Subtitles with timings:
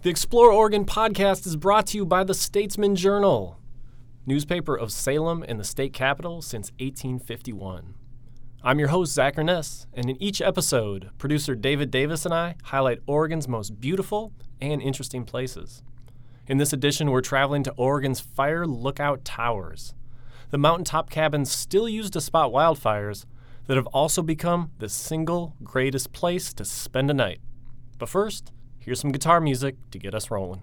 [0.00, 3.58] The Explore Oregon podcast is brought to you by the Statesman Journal,
[4.26, 7.94] newspaper of Salem and the state capital since 1851.
[8.62, 13.00] I'm your host, Zach Urness, and in each episode, producer David Davis and I highlight
[13.08, 15.82] Oregon's most beautiful and interesting places.
[16.46, 19.94] In this edition, we're traveling to Oregon's Fire Lookout Towers,
[20.50, 23.26] the mountaintop cabins still used to spot wildfires
[23.66, 27.40] that have also become the single greatest place to spend a night.
[27.98, 28.52] But first,
[28.88, 30.62] here's some guitar music to get us rolling.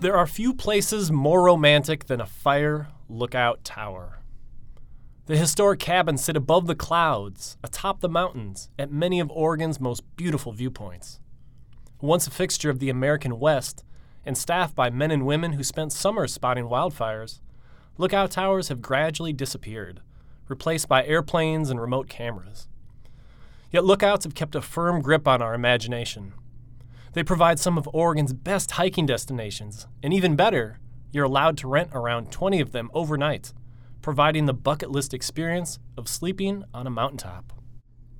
[0.00, 4.18] There are few places more romantic than a fire lookout tower.
[5.24, 10.02] The historic cabins sit above the clouds, atop the mountains, at many of Oregon's most
[10.16, 11.20] beautiful viewpoints.
[12.02, 13.82] Once a fixture of the American West
[14.26, 17.40] and staffed by men and women who spent summers spotting wildfires,
[18.00, 20.00] lookout towers have gradually disappeared,
[20.48, 22.66] replaced by airplanes and remote cameras.
[23.70, 26.32] Yet lookouts have kept a firm grip on our imagination.
[27.12, 30.78] They provide some of Oregon's best hiking destinations, and even better,
[31.12, 33.52] you're allowed to rent around 20 of them overnight,
[34.00, 37.52] providing the bucket list experience of sleeping on a mountaintop.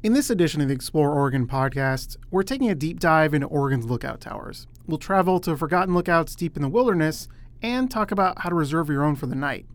[0.02, 3.86] In this edition of the Explore Oregon podcast, we're taking a deep dive into Oregon's
[3.86, 4.66] lookout towers.
[4.86, 7.28] We'll travel to forgotten lookouts deep in the wilderness
[7.62, 9.66] and talk about how to reserve your own for the night.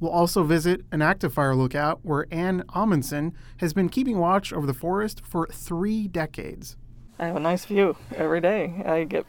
[0.00, 4.66] We'll also visit an active fire lookout where Ann Amundsen has been keeping watch over
[4.66, 6.76] the forest for three decades.
[7.18, 8.82] I have a nice view every day.
[8.84, 9.26] I get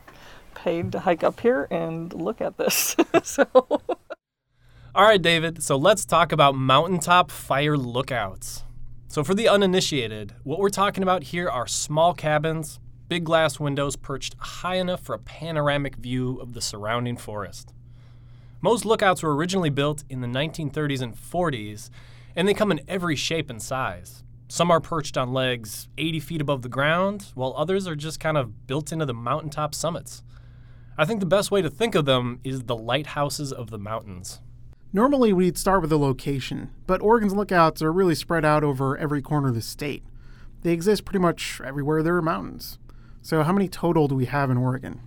[0.56, 2.96] paid to hike up here and look at this.
[3.24, 3.46] so
[4.96, 8.64] All right, David, so let's talk about mountaintop fire lookouts.
[9.08, 13.96] So, for the uninitiated, what we're talking about here are small cabins, big glass windows
[13.96, 17.74] perched high enough for a panoramic view of the surrounding forest.
[18.64, 21.90] Most lookouts were originally built in the 1930s and 40s,
[22.34, 24.24] and they come in every shape and size.
[24.48, 28.38] Some are perched on legs 80 feet above the ground, while others are just kind
[28.38, 30.24] of built into the mountaintop summits.
[30.98, 34.40] I think the best way to think of them is the lighthouses of the mountains.
[34.94, 39.22] Normally, we'd start with a location, but Oregon's lookouts are really spread out over every
[39.22, 40.06] corner of the state.
[40.62, 42.80] They exist pretty much everywhere there are mountains.
[43.22, 45.02] So, how many total do we have in Oregon?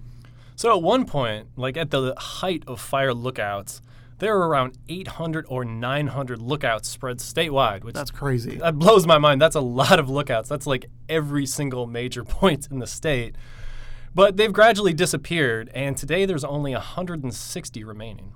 [0.56, 3.82] So, at one point, like at the height of fire lookouts,
[4.18, 8.56] there were around 800 or 900 lookouts spread statewide, which That's crazy.
[8.56, 9.42] that blows my mind.
[9.42, 10.48] That's a lot of lookouts.
[10.48, 13.36] That's like every single major point in the state.
[14.14, 18.32] But they've gradually disappeared, and today there's only 160 remaining.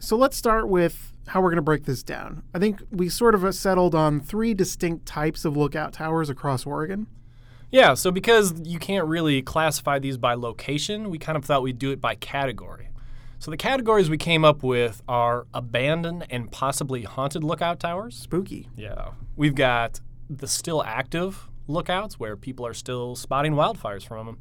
[0.00, 2.42] So, let's start with how we're going to break this down.
[2.52, 6.66] I think we sort of uh, settled on three distinct types of lookout towers across
[6.66, 7.06] Oregon.
[7.74, 11.80] Yeah, so because you can't really classify these by location, we kind of thought we'd
[11.80, 12.90] do it by category.
[13.40, 18.14] So the categories we came up with are abandoned and possibly haunted lookout towers.
[18.14, 18.68] Spooky.
[18.76, 19.08] Yeah.
[19.34, 24.38] We've got the still active lookouts where people are still spotting wildfires from them.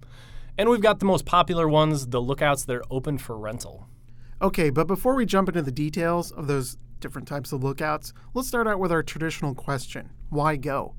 [0.55, 3.87] And we've got the most popular ones, the lookouts that are open for rental.
[4.43, 8.47] Okay, but before we jump into the details of those different types of lookouts, let's
[8.47, 10.93] start out with our traditional question why go?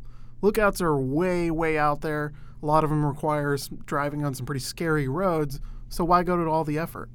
[0.44, 2.34] Lookouts are way, way out there.
[2.62, 6.36] A lot of them require s- driving on some pretty scary roads, so why go
[6.36, 7.08] to all the effort?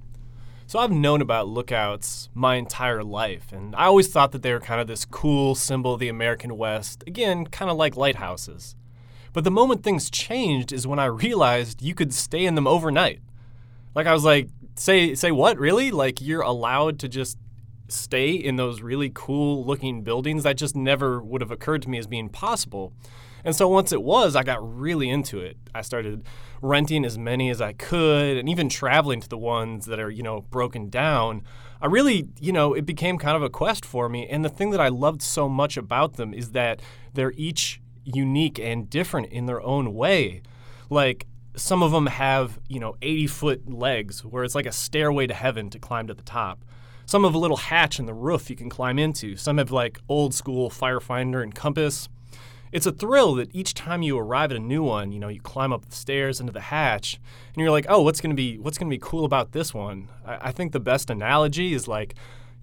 [0.66, 4.60] So I've known about lookouts my entire life, and I always thought that they were
[4.60, 8.76] kind of this cool symbol of the American West, again, kind of like lighthouses.
[9.32, 13.20] But the moment things changed is when I realized you could stay in them overnight.
[13.94, 15.92] Like I was like, say say what, really?
[15.92, 17.38] Like you're allowed to just
[17.92, 21.98] stay in those really cool looking buildings that just never would have occurred to me
[21.98, 22.94] as being possible.
[23.44, 25.58] And so once it was, I got really into it.
[25.74, 26.26] I started
[26.62, 30.24] renting as many as I could and even traveling to the ones that are, you
[30.24, 31.44] know, broken down.
[31.82, 34.28] I really, you know, it became kind of a quest for me.
[34.28, 36.82] And the thing that I loved so much about them is that
[37.14, 40.42] they're each unique and different in their own way.
[40.90, 45.28] Like some of them have, you know, 80 foot legs where it's like a stairway
[45.28, 46.66] to heaven to climb to the top.
[47.10, 49.36] Some have a little hatch in the roof you can climb into.
[49.36, 52.08] Some have like old school firefinder and compass.
[52.72, 55.42] It's a thrill that each time you arrive at a new one, you know, you
[55.42, 58.78] climb up the stairs into the hatch, and you're like, oh, what's gonna be what's
[58.78, 60.08] gonna be cool about this one?
[60.24, 62.14] I, I think the best analogy is like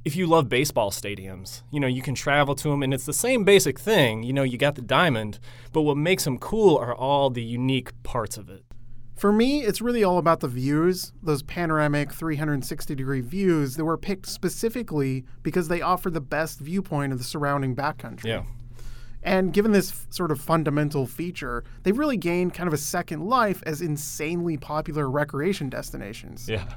[0.04, 3.12] if you love baseball stadiums, you know, you can travel to them and it's the
[3.12, 4.22] same basic thing.
[4.22, 5.40] You know, you got the diamond,
[5.72, 8.65] but what makes them cool are all the unique parts of it.
[9.16, 13.96] For me, it's really all about the views, those panoramic 360 degree views that were
[13.96, 18.26] picked specifically because they offer the best viewpoint of the surrounding backcountry.
[18.26, 18.42] Yeah.
[19.22, 23.26] And given this f- sort of fundamental feature, they've really gained kind of a second
[23.26, 26.46] life as insanely popular recreation destinations.
[26.46, 26.74] Yeah.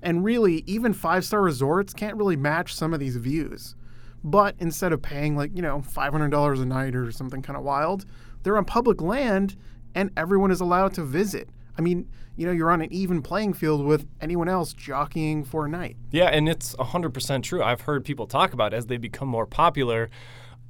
[0.00, 3.74] And really, even five star resorts can't really match some of these views.
[4.22, 8.06] But instead of paying like, you know, $500 a night or something kind of wild,
[8.44, 9.56] they're on public land
[9.94, 11.48] and everyone is allowed to visit.
[11.80, 15.64] I mean, you know, you're on an even playing field with anyone else jockeying for
[15.64, 15.96] a night.
[16.10, 17.62] Yeah, and it's 100% true.
[17.62, 20.10] I've heard people talk about as they become more popular.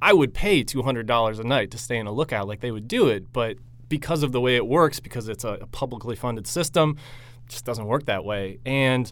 [0.01, 3.09] I would pay $200 a night to stay in a lookout like they would do
[3.09, 3.57] it, but
[3.89, 6.95] because of the way it works, because it's a, publicly funded system,
[7.45, 8.59] it just doesn't work that way.
[8.65, 9.11] And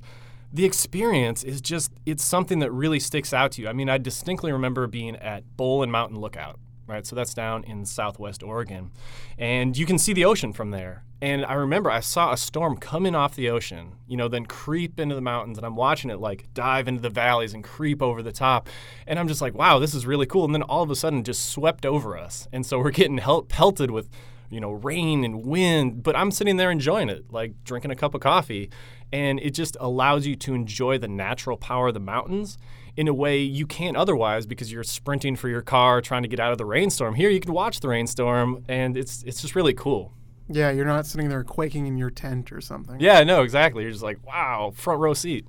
[0.53, 3.67] the experience is just it's something that really sticks out to you.
[3.67, 6.59] I mean, I distinctly remember being at Bolan Mountain Lookout,
[6.89, 7.05] right?
[7.05, 8.91] So that's down in southwest Oregon.
[9.37, 11.03] And you can see the ocean from there.
[11.21, 14.99] And I remember I saw a storm coming off the ocean, you know, then creep
[14.99, 15.57] into the mountains.
[15.57, 18.69] And I'm watching it like dive into the valleys and creep over the top.
[19.05, 20.45] And I'm just like, wow, this is really cool.
[20.45, 22.47] And then all of a sudden just swept over us.
[22.53, 24.09] And so we're getting hel- pelted with,
[24.49, 26.03] you know, rain and wind.
[26.03, 28.69] But I'm sitting there enjoying it, like drinking a cup of coffee.
[29.11, 32.57] And it just allows you to enjoy the natural power of the mountains
[32.99, 36.37] in a way you can't otherwise because you're sprinting for your car trying to get
[36.37, 37.15] out of the rainstorm.
[37.15, 40.11] Here you can watch the rainstorm and it's it's just really cool.
[40.49, 42.99] Yeah, you're not sitting there quaking in your tent or something.
[42.99, 43.83] Yeah, no, exactly.
[43.83, 45.45] You're just like, wow, front row seat.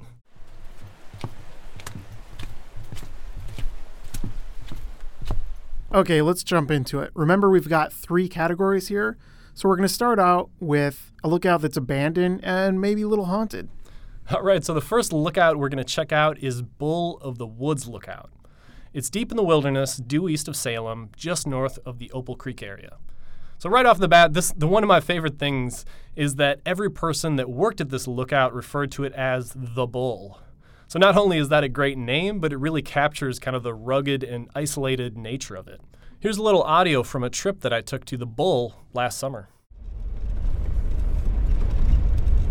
[5.93, 7.11] Okay, let's jump into it.
[7.15, 9.19] Remember, we've got three categories here.
[9.55, 13.25] So we're going to start out with a lookout that's abandoned and maybe a little
[13.25, 13.69] haunted.
[14.35, 17.47] All right, so the first lookout we're going to check out is Bull of the
[17.49, 18.31] Woods Lookout.
[18.93, 22.63] It's deep in the wilderness, due east of Salem, just north of the Opal Creek
[22.63, 22.99] area.
[23.59, 25.85] So right off the bat, this the one of my favorite things
[26.15, 30.39] is that every person that worked at this lookout referred to it as the Bull.
[30.87, 33.75] So not only is that a great name, but it really captures kind of the
[33.75, 35.81] rugged and isolated nature of it.
[36.21, 39.49] Here's a little audio from a trip that I took to the Bull last summer.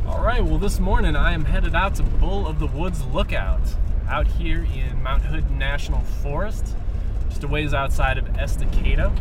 [0.10, 3.62] All right, well, this morning I am headed out to Bull of the Woods Lookout
[4.10, 6.76] out here in Mount Hood National Forest,
[7.30, 9.16] just a ways outside of Estacada.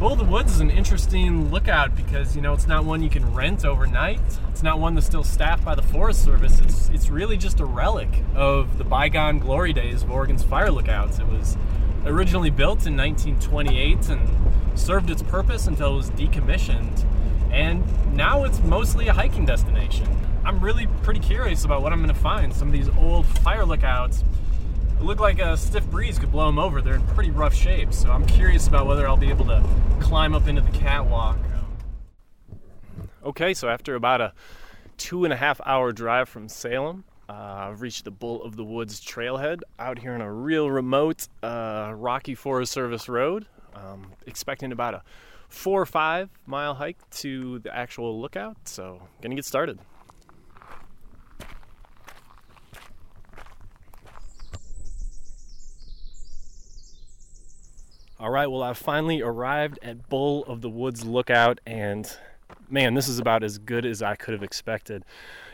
[0.00, 3.08] Bull of the Woods is an interesting lookout because you know it's not one you
[3.08, 4.20] can rent overnight.
[4.50, 6.58] It's not one that's still staffed by the Forest Service.
[6.58, 11.20] It's it's really just a relic of the bygone glory days of Oregon's fire lookouts.
[11.20, 11.56] It was
[12.04, 14.28] originally built in 1928 and
[14.78, 17.04] served its purpose until it was decommissioned,
[17.52, 17.84] and
[18.16, 20.08] now it's mostly a hiking destination.
[20.44, 22.52] I'm really pretty curious about what I'm going to find.
[22.52, 24.24] Some of these old fire lookouts
[25.00, 26.80] look like a stiff breeze could blow them over.
[26.80, 29.64] They're in pretty rough shape, so I'm curious about whether I'll be able to
[30.00, 31.38] climb up into the catwalk.
[33.24, 34.32] Okay, so after about a
[34.96, 38.64] two and a half hour drive from Salem, uh, I've reached the Bull of the
[38.64, 43.46] Woods trailhead out here on a real remote, uh, rocky Forest Service road.
[43.74, 45.02] Um, expecting about a
[45.50, 49.78] four or five mile hike to the actual lookout, so gonna get started.
[58.18, 62.14] All right, well, I've finally arrived at Bull of the Woods Lookout, and
[62.68, 65.04] man, this is about as good as I could have expected.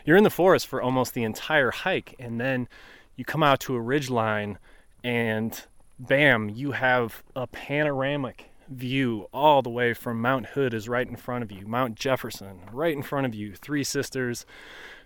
[0.05, 2.67] You're in the forest for almost the entire hike, and then
[3.15, 4.57] you come out to a ridge line,
[5.01, 5.65] and
[5.97, 11.15] bam, you have a panoramic view all the way from Mount Hood is right in
[11.15, 14.45] front of you, Mount Jefferson right in front of you, Three Sisters,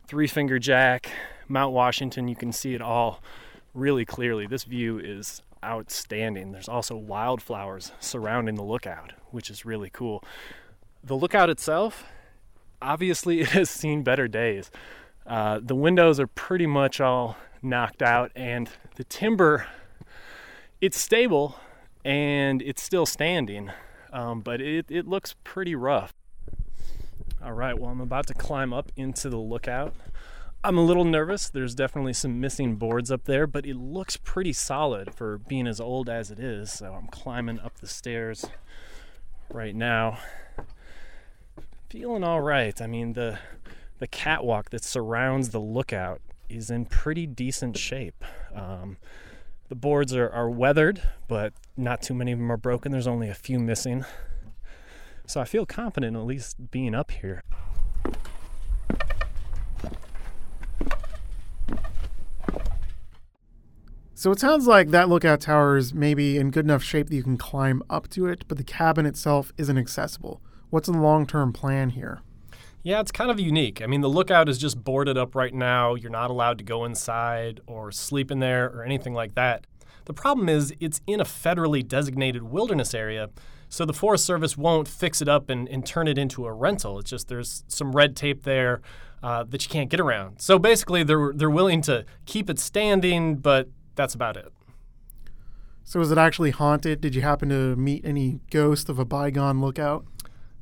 [0.08, 1.12] Three Finger Jack,
[1.48, 2.28] Mount Washington.
[2.28, 3.22] You can see it all
[3.74, 4.48] really clearly.
[4.48, 6.52] This view is outstanding.
[6.52, 10.24] There's also wildflowers surrounding the lookout, which is really cool.
[11.04, 12.06] The lookout itself,
[12.82, 14.72] obviously, it has seen better days.
[15.26, 19.68] Uh, the windows are pretty much all knocked out, and the timber,
[20.82, 21.58] it's stable
[22.04, 23.72] and it's still standing,
[24.12, 26.14] um, but it, it looks pretty rough.
[27.44, 29.94] All right, well, I'm about to climb up into the lookout.
[30.64, 31.50] I'm a little nervous.
[31.50, 35.82] There's definitely some missing boards up there, but it looks pretty solid for being as
[35.82, 36.72] old as it is.
[36.72, 38.46] So I'm climbing up the stairs
[39.50, 40.20] right now.
[41.90, 42.80] Feeling all right.
[42.80, 43.40] I mean, the
[43.98, 48.24] the catwalk that surrounds the lookout is in pretty decent shape.
[48.54, 48.98] Um,
[49.72, 52.92] the boards are, are weathered, but not too many of them are broken.
[52.92, 54.04] There's only a few missing.
[55.26, 57.42] So I feel confident at least being up here.
[64.14, 67.24] So it sounds like that lookout tower is maybe in good enough shape that you
[67.24, 70.42] can climb up to it, but the cabin itself isn't accessible.
[70.70, 72.20] What's the long term plan here?
[72.84, 73.82] Yeah, it's kind of unique.
[73.82, 75.94] I mean, the lookout is just boarded up right now.
[75.94, 79.68] You're not allowed to go inside or sleep in there or anything like that.
[80.06, 83.30] The problem is it's in a federally designated wilderness area,
[83.70, 86.98] so the Forest Service won't fix it up and, and turn it into a rental.
[86.98, 88.82] It's just there's some red tape there
[89.22, 90.42] uh, that you can't get around.
[90.42, 94.52] So basically, they're they're willing to keep it standing, but that's about it.
[95.84, 97.00] So is it actually haunted?
[97.00, 100.06] Did you happen to meet any ghost of a bygone lookout?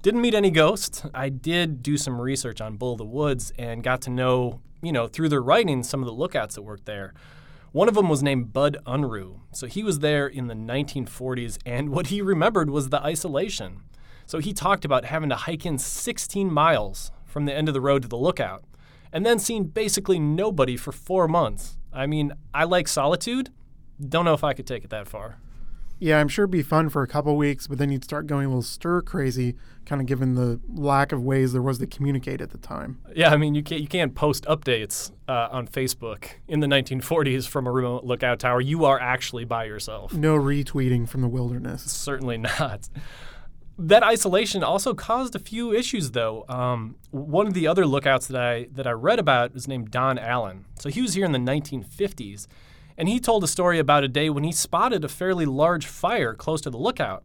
[0.02, 1.06] Didn't meet any ghosts.
[1.14, 4.94] I did do some research on Bull of the Woods and got to know, you
[4.94, 7.14] know, through their writings, some of the lookouts that worked there.
[7.74, 9.42] One of them was named Bud Unruh.
[9.52, 13.82] So he was there in the 1940s, and what he remembered was the isolation.
[14.26, 17.82] So he talked about having to hike in 16 miles from the end of the
[17.82, 18.64] road to the lookout,
[19.12, 21.78] and then seeing basically nobody for four months.
[21.92, 23.50] I mean, I like solitude.
[24.00, 25.40] Don't know if I could take it that far.
[26.00, 28.46] Yeah, I'm sure it'd be fun for a couple weeks, but then you'd start going
[28.46, 32.40] a little stir crazy, kind of given the lack of ways there was to communicate
[32.40, 33.00] at the time.
[33.14, 37.48] Yeah, I mean, you can't you can't post updates uh, on Facebook in the 1940s
[37.48, 38.62] from a remote lookout tower.
[38.62, 40.14] You are actually by yourself.
[40.14, 41.84] No retweeting from the wilderness.
[41.84, 42.88] Certainly not.
[43.78, 46.44] That isolation also caused a few issues, though.
[46.50, 50.18] Um, one of the other lookouts that I that I read about was named Don
[50.18, 50.66] Allen.
[50.80, 52.48] So he was here in the 1950s,
[53.00, 56.34] and he told a story about a day when he spotted a fairly large fire
[56.34, 57.24] close to the lookout.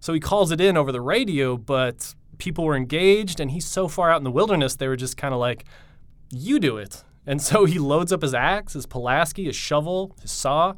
[0.00, 3.86] So he calls it in over the radio, but people were engaged, and he's so
[3.86, 5.64] far out in the wilderness, they were just kind of like,
[6.30, 10.32] "You do it." And so he loads up his axe, his Pulaski, his shovel, his
[10.32, 10.74] saw,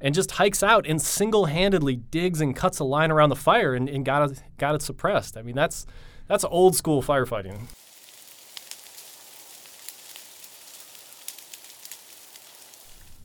[0.00, 3.88] and just hikes out and single-handedly digs and cuts a line around the fire and,
[3.88, 5.36] and got it got it suppressed.
[5.36, 5.84] I mean, that's
[6.28, 7.66] that's old school firefighting.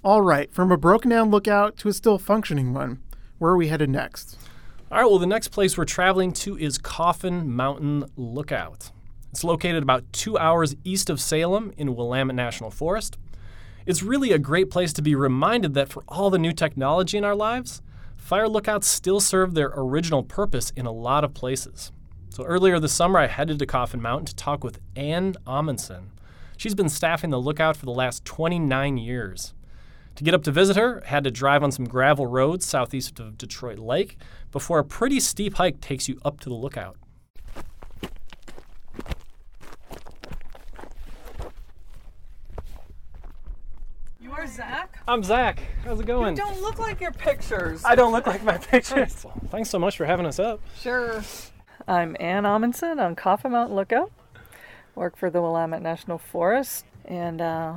[0.06, 3.00] All right, from a broken down lookout to a still functioning one,
[3.40, 4.38] where are we headed next?
[4.92, 8.92] All right, well, the next place we're traveling to is Coffin Mountain Lookout.
[9.32, 13.18] It's located about two hours east of Salem in Willamette National Forest.
[13.88, 17.24] It's really a great place to be reminded that for all the new technology in
[17.24, 17.82] our lives,
[18.16, 21.92] fire lookouts still serve their original purpose in a lot of places.
[22.30, 26.12] So earlier this summer, I headed to Coffin Mountain to talk with Ann Amundsen.
[26.58, 29.55] She's been staffing the lookout for the last 29 years.
[30.16, 33.38] To get up to visit her, had to drive on some gravel roads southeast of
[33.38, 34.18] Detroit Lake
[34.52, 36.96] before a pretty steep hike takes you up to the lookout.
[44.22, 44.98] You are Zach?
[45.08, 45.60] I'm Zach.
[45.84, 46.38] How's it going?
[46.38, 47.84] You don't look like your pictures.
[47.84, 49.26] I don't look like my pictures.
[49.50, 50.62] Thanks so much for having us up.
[50.80, 51.22] Sure.
[51.88, 54.12] I'm Ann Amundsen on Coffin Mountain Lookout.
[54.96, 57.76] Work for the Willamette National Forest and uh,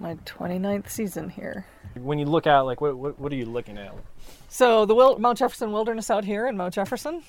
[0.00, 1.66] my 29th season here.
[1.94, 3.94] When you look out, like, what, what, what are you looking at?
[4.48, 7.22] So the Wil- Mount Jefferson Wilderness out here in Mount Jefferson.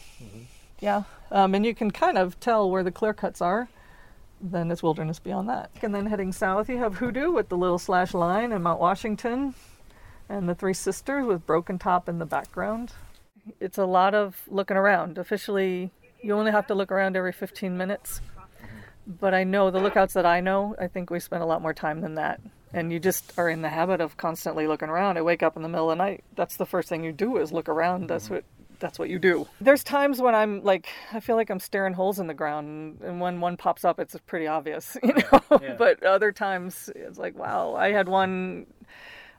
[0.80, 3.68] Yeah, um, and you can kind of tell where the clear cuts are.
[4.40, 5.72] Then it's wilderness beyond that.
[5.82, 9.56] And then heading south, you have Hoodoo with the little slash line and Mount Washington
[10.30, 12.94] and the Three Sisters with Broken Top in the background.
[13.60, 15.18] It's a lot of looking around.
[15.18, 15.90] Officially,
[16.22, 18.22] you only have to look around every 15 minutes.
[19.08, 21.74] But I know the lookouts that I know, I think we spend a lot more
[21.74, 22.42] time than that.
[22.74, 25.18] And you just are in the habit of constantly looking around.
[25.18, 26.24] I wake up in the middle of the night.
[26.36, 28.10] That's the first thing you do is look around.
[28.10, 28.44] That's what
[28.80, 29.48] that's what you do.
[29.60, 33.20] There's times when I'm like, I feel like I'm staring holes in the ground, and
[33.20, 35.42] when one pops up, it's pretty obvious, you know.
[35.62, 35.76] Yeah.
[35.78, 38.68] but other times, it's like, wow, I had one,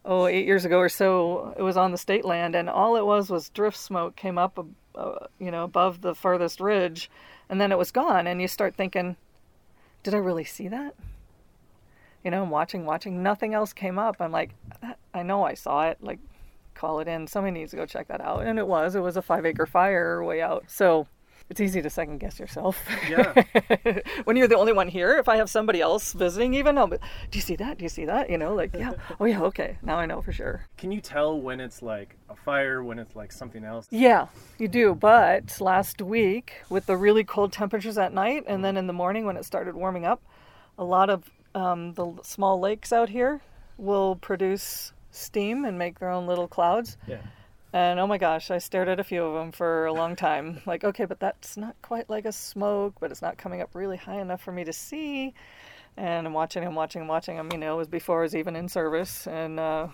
[0.05, 1.55] oh, eight years ago or so.
[1.57, 4.59] It was on the state land, and all it was was drift smoke came up,
[4.95, 7.11] uh, you know, above the farthest ridge,
[7.49, 8.27] and then it was gone.
[8.27, 9.17] And you start thinking,
[10.03, 10.95] did I really see that?
[12.25, 14.17] You know, I'm watching, watching, nothing else came up.
[14.21, 14.51] I'm like,
[15.15, 15.99] I know I saw it.
[16.01, 16.19] Like,
[16.75, 17.27] call it in.
[17.27, 18.45] Somebody needs to go check that out.
[18.45, 18.95] And it was.
[18.95, 20.65] It was a five acre fire way out.
[20.69, 21.07] So
[21.51, 22.79] it's easy to second guess yourself.
[23.09, 23.33] Yeah.
[24.25, 26.99] when you're the only one here, if I have somebody else visiting, even, I'll be,
[27.31, 27.79] do you see that?
[27.79, 28.29] Do you see that?
[28.29, 28.93] You know, like, yeah.
[29.19, 29.79] Oh, yeah, okay.
[29.83, 30.67] Now I know for sure.
[30.77, 33.87] Can you tell when it's like a fire, when it's like something else?
[33.91, 34.27] Yeah,
[34.59, 34.95] you do.
[34.95, 39.25] But last week, with the really cold temperatures at night, and then in the morning
[39.25, 40.21] when it started warming up,
[40.77, 43.41] a lot of um, the small lakes out here
[43.77, 46.97] will produce steam and make their own little clouds.
[47.07, 47.19] Yeah.
[47.73, 50.63] And oh my gosh, I stared at a few of them for a long time.
[50.67, 53.97] Like, okay, but that's not quite like a smoke, but it's not coming up really
[53.97, 55.35] high enough for me to see.
[55.97, 57.51] And I'm watching and watching and watching them.
[57.53, 59.89] You know, it was before I was even in service, and uh,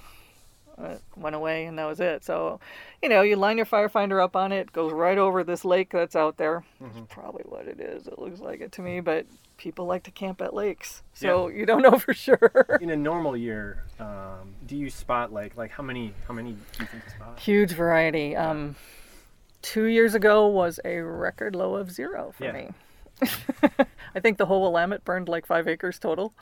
[0.79, 2.25] it went away, and that was it.
[2.25, 2.61] So,
[3.03, 6.17] you know, you line your firefinder up on it, goes right over this lake that's
[6.17, 6.65] out there.
[6.81, 8.07] That's probably what it is.
[8.07, 9.27] It looks like it to me, but
[9.57, 12.79] people like to camp at lakes, so you don't know for sure.
[12.81, 16.59] In a normal year, um, do you spot like like how many how many do
[16.81, 17.39] you think you spot?
[17.39, 18.35] Huge variety.
[18.35, 18.75] Um,
[19.63, 22.53] two years ago was a record low of zero for Yeah.
[22.53, 22.71] me.
[24.15, 26.35] I think the whole Willamette burned like five acres total.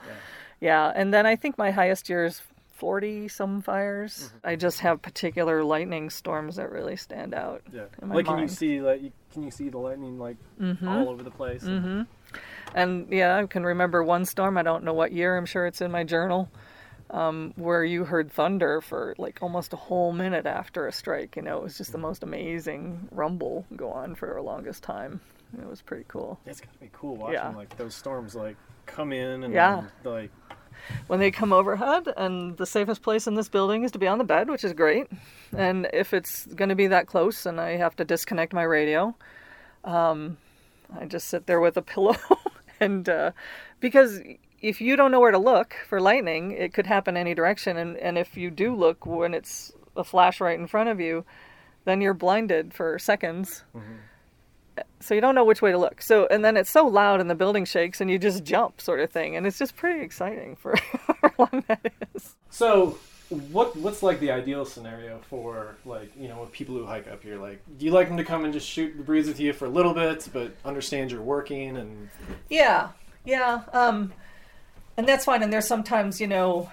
[0.59, 0.87] Yeah.
[0.87, 0.93] yeah.
[0.95, 2.41] and then I think my highest year is
[2.87, 4.25] 40 some fires.
[4.27, 4.47] Mm-hmm.
[4.49, 7.61] I just have particular lightning storms that really stand out.
[7.71, 7.83] Yeah.
[8.01, 8.99] Like can you see like
[9.31, 10.35] can you see the lightning like
[10.85, 11.63] all over the place?
[11.63, 12.07] Mhm.
[12.75, 14.57] And yeah, I can remember one storm.
[14.57, 15.37] I don't know what year.
[15.37, 16.49] I'm sure it's in my journal.
[17.09, 21.35] um, where you heard thunder for like almost a whole minute after a strike.
[21.35, 25.21] You know, it was just the most amazing rumble go on for the longest time.
[25.61, 26.39] It was pretty cool.
[26.45, 27.49] It's gotta be cool watching Yeah.
[27.55, 29.83] like those storms like come in and Yeah.
[30.03, 30.31] like
[31.07, 34.17] when they come overhead and the safest place in this building is to be on
[34.17, 35.07] the bed which is great.
[35.55, 39.15] And if it's going to be that close and i have to disconnect my radio
[39.83, 40.37] um,
[40.99, 42.15] i just sit there with a pillow.
[42.79, 43.31] And uh,
[43.79, 44.19] because
[44.61, 47.77] if you don't know where to look for lightning it could happen any direction.
[47.77, 51.23] And, and if you do look when it's a flash right in front of you
[51.85, 53.63] then you're blinded for seconds
[54.99, 56.01] so you don't know which way to look.
[56.01, 58.99] So and then it's so loud and the building shakes and you just jump sort
[58.99, 60.75] of thing and it's just pretty exciting for
[61.21, 62.35] how long that is.
[62.49, 62.97] So,
[63.29, 67.37] what what's like the ideal scenario for like you know people who hike up here?
[67.37, 69.65] Like, do you like them to come and just shoot the breeze with you for
[69.65, 72.09] a little bit, but understand you're working and
[72.49, 72.89] Yeah,
[73.25, 73.61] yeah.
[73.73, 74.13] Um,
[74.97, 75.41] and that's fine.
[75.41, 76.69] And there's sometimes, you know,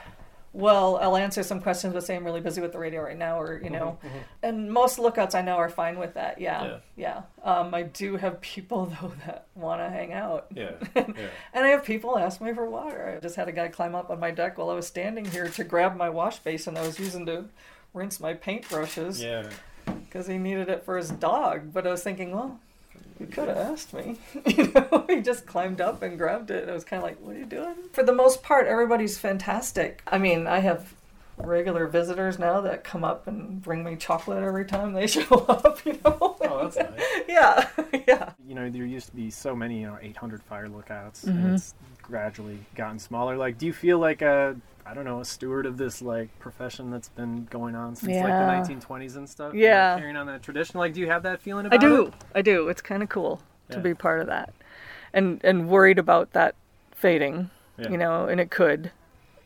[0.52, 3.40] well, I'll answer some questions, but say I'm really busy with the radio right now,
[3.40, 3.98] or you know.
[4.42, 6.40] And most lookouts I know are fine with that.
[6.40, 7.22] Yeah, yeah.
[7.44, 10.46] Um, I do have people though that want to hang out.
[10.54, 11.28] yeah, yeah.
[11.54, 13.14] And I have people ask me for water.
[13.16, 15.48] I just had a guy climb up on my deck while I was standing here
[15.48, 17.44] to grab my wash basin I was using to
[17.94, 19.48] rinse my paintbrushes yeah.
[19.86, 21.72] because he needed it for his dog.
[21.72, 22.58] But I was thinking, well,
[23.18, 24.18] you could have asked me.
[24.46, 26.68] you know, he just climbed up and grabbed it.
[26.68, 27.74] I was kind of like, what are you doing?
[27.92, 30.02] For the most part, everybody's fantastic.
[30.06, 30.94] I mean, I have
[31.36, 35.84] regular visitors now that come up and bring me chocolate every time they show up.
[35.84, 36.36] You know.
[36.42, 37.00] Oh, that's nice.
[37.28, 37.68] yeah,
[38.06, 38.32] yeah.
[38.46, 41.44] You know, there used to be so many, you know, 800 fire lookouts, Mm-hmm.
[41.46, 43.36] and it's gradually gotten smaller.
[43.36, 44.56] Like, do you feel like a
[44.90, 48.24] I don't know, a steward of this like profession that's been going on since Yeah.
[48.48, 49.54] like the 1920s and stuff.
[49.54, 49.96] Yeah.
[49.96, 50.80] carrying on that tradition.
[50.80, 51.66] Like, do you have that feeling?
[51.70, 52.06] I do.
[52.06, 52.14] it?
[52.34, 52.68] I do.
[52.68, 54.52] It's kind of cool to be part of that,
[55.12, 56.56] and and worried about that
[56.90, 57.50] fading.
[57.78, 57.90] Yeah.
[57.90, 58.90] You know, and it could,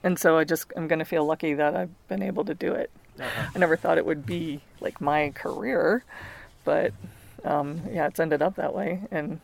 [0.03, 2.91] and so I just I'm gonna feel lucky that I've been able to do it.
[3.21, 3.51] Uh-huh.
[3.55, 6.05] I never thought it would be like my career,
[6.65, 6.95] but
[7.45, 9.41] um, yeah, it's ended up that way, and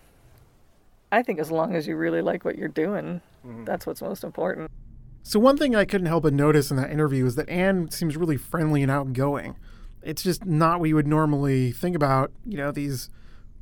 [1.12, 3.64] I think as long as you really like what you're doing, Mm-hmm.
[3.64, 4.70] that's what's most important.
[5.22, 8.16] So one thing I couldn't help but notice in that interview is that Ann seems
[8.16, 9.56] really friendly and outgoing.
[10.02, 13.10] It's just not what you would normally think about, you know, these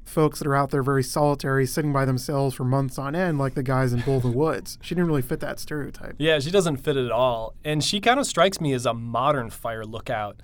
[0.05, 3.55] folks that are out there very solitary, sitting by themselves for months on end, like
[3.55, 4.79] the guys in Bull the Woods.
[4.81, 6.15] She didn't really fit that stereotype.
[6.19, 7.55] Yeah, she doesn't fit it at all.
[7.65, 10.41] And she kind of strikes me as a modern fire lookout.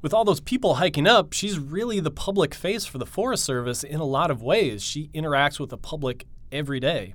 [0.00, 3.82] With all those people hiking up, she's really the public face for the Forest Service
[3.82, 4.82] in a lot of ways.
[4.82, 7.14] She interacts with the public every day.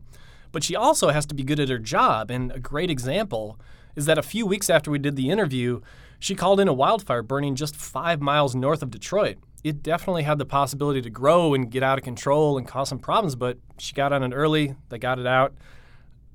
[0.54, 2.32] But she also has to be good at her job.
[2.32, 3.60] And a great example
[3.98, 5.82] is that a few weeks after we did the interview,
[6.20, 9.38] she called in a wildfire burning just five miles north of Detroit.
[9.64, 13.00] It definitely had the possibility to grow and get out of control and cause some
[13.00, 15.54] problems, but she got on it early, they got it out.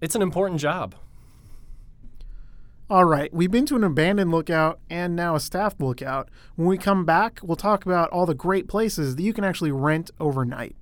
[0.01, 0.95] It's an important job.
[2.91, 6.31] All right, we've been to an abandoned lookout and now a staffed lookout.
[6.57, 9.73] When we come back, we'll talk about all the great places that you can actually
[9.73, 10.75] rent overnight.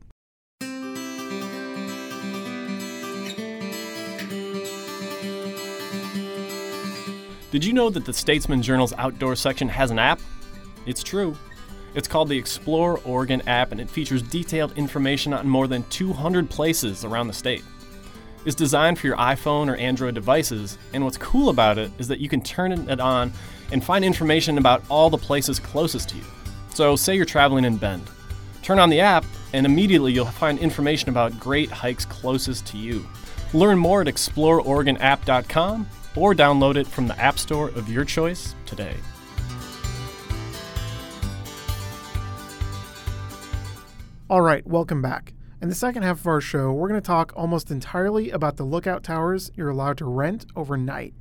[7.56, 10.20] Did you know that the Statesman Journal's outdoor section has an app?
[10.84, 11.34] It's true.
[11.94, 16.50] It's called the Explore Oregon app and it features detailed information on more than 200
[16.50, 17.64] places around the state.
[18.44, 22.20] It's designed for your iPhone or Android devices, and what's cool about it is that
[22.20, 23.32] you can turn it on
[23.72, 26.24] and find information about all the places closest to you.
[26.74, 28.06] So, say you're traveling in Bend.
[28.60, 33.06] Turn on the app, and immediately you'll find information about great hikes closest to you.
[33.54, 38.96] Learn more at exploreoregonapp.com or download it from the App Store of your choice today.
[44.28, 45.34] All right, welcome back.
[45.62, 48.64] In the second half of our show, we're going to talk almost entirely about the
[48.64, 51.14] lookout towers you're allowed to rent overnight.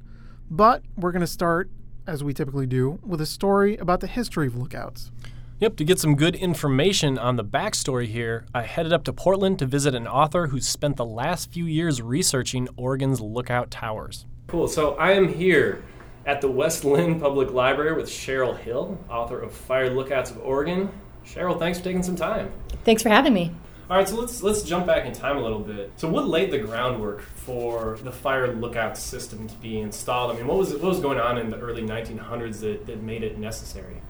[0.49, 1.69] But we're going to start,
[2.07, 5.11] as we typically do, with a story about the history of lookouts.
[5.59, 9.59] Yep, to get some good information on the backstory here, I headed up to Portland
[9.59, 14.25] to visit an author who spent the last few years researching Oregon's lookout towers.
[14.47, 15.83] Cool, so I am here
[16.25, 20.89] at the West Linn Public Library with Cheryl Hill, author of Fire Lookouts of Oregon.
[21.25, 22.51] Cheryl, thanks for taking some time.
[22.83, 23.51] Thanks for having me.
[23.89, 25.91] All right, so let's let's jump back in time a little bit.
[25.97, 30.31] So, what laid the groundwork for the fire lookout system to be installed?
[30.31, 33.23] I mean, what was what was going on in the early 1900s that, that made
[33.23, 34.01] it necessary?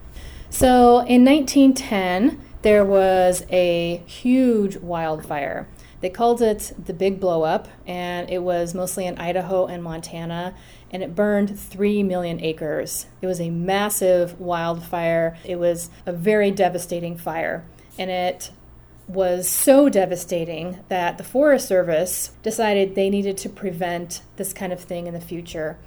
[0.50, 5.68] So in 1910, there was a huge wildfire.
[6.06, 10.54] They called it the Big Blow Up, and it was mostly in Idaho and Montana,
[10.92, 13.08] and it burned 3 million acres.
[13.24, 15.36] It was a massive wildfire.
[15.44, 17.66] It was a very devastating fire,
[17.98, 18.52] and it
[19.08, 24.80] was so devastating that the Forest Service decided they needed to prevent this kind of
[24.80, 25.80] thing in the future.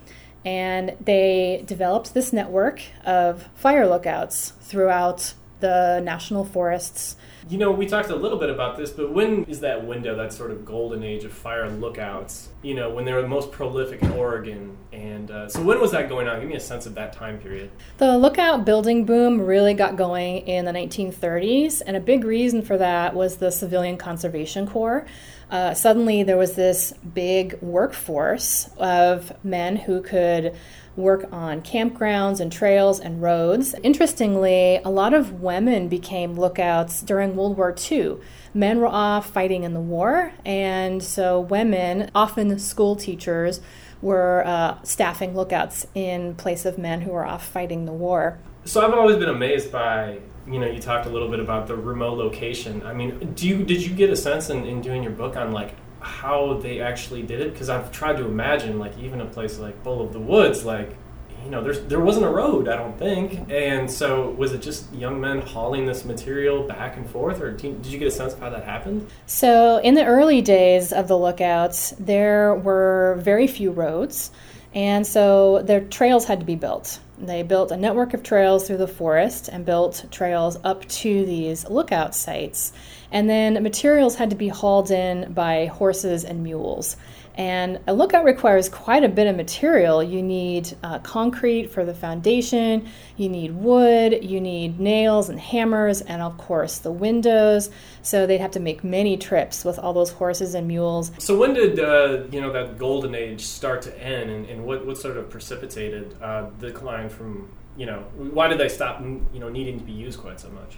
[0.44, 7.14] And they developed this network of fire lookouts throughout the national forests
[7.48, 10.32] you know, we talked a little bit about this, but when is that window, that
[10.32, 12.50] sort of golden age of fire lookouts?
[12.62, 15.92] You know, when they were the most prolific in Oregon, and uh, so when was
[15.92, 16.40] that going on?
[16.40, 17.70] Give me a sense of that time period.
[17.96, 22.76] The lookout building boom really got going in the 1930s, and a big reason for
[22.76, 25.06] that was the Civilian Conservation Corps.
[25.50, 30.54] Uh, suddenly, there was this big workforce of men who could
[30.98, 33.74] work on campgrounds and trails and roads.
[33.82, 38.16] Interestingly, a lot of women became lookouts during World War II.
[38.52, 43.60] Men were off fighting in the war, and so women, often school teachers,
[44.02, 48.38] were uh, staffing lookouts in place of men who were off fighting the war.
[48.64, 51.76] So I've always been amazed by you know you talked a little bit about the
[51.76, 52.82] remote location.
[52.84, 55.52] I mean, do you did you get a sense in, in doing your book on
[55.52, 59.58] like how they actually did it because I've tried to imagine like even a place
[59.58, 60.96] like Bull of the Woods like
[61.44, 64.92] you know there's there wasn't a road I don't think and so was it just
[64.92, 68.40] young men hauling this material back and forth or did you get a sense of
[68.40, 69.08] how that happened?
[69.26, 74.30] So in the early days of the lookouts there were very few roads
[74.74, 77.00] and so their trails had to be built.
[77.18, 81.68] They built a network of trails through the forest and built trails up to these
[81.68, 82.72] lookout sites.
[83.10, 86.96] And then materials had to be hauled in by horses and mules.
[87.38, 90.02] And a lookout requires quite a bit of material.
[90.02, 96.00] You need uh, concrete for the foundation, you need wood, you need nails and hammers,
[96.00, 97.70] and of course the windows.
[98.02, 101.12] So they'd have to make many trips with all those horses and mules.
[101.18, 104.84] So when did uh, you know that golden age start to end, and, and what,
[104.84, 109.38] what sort of precipitated uh, the decline from you know why did they stop you
[109.38, 110.76] know needing to be used quite so much?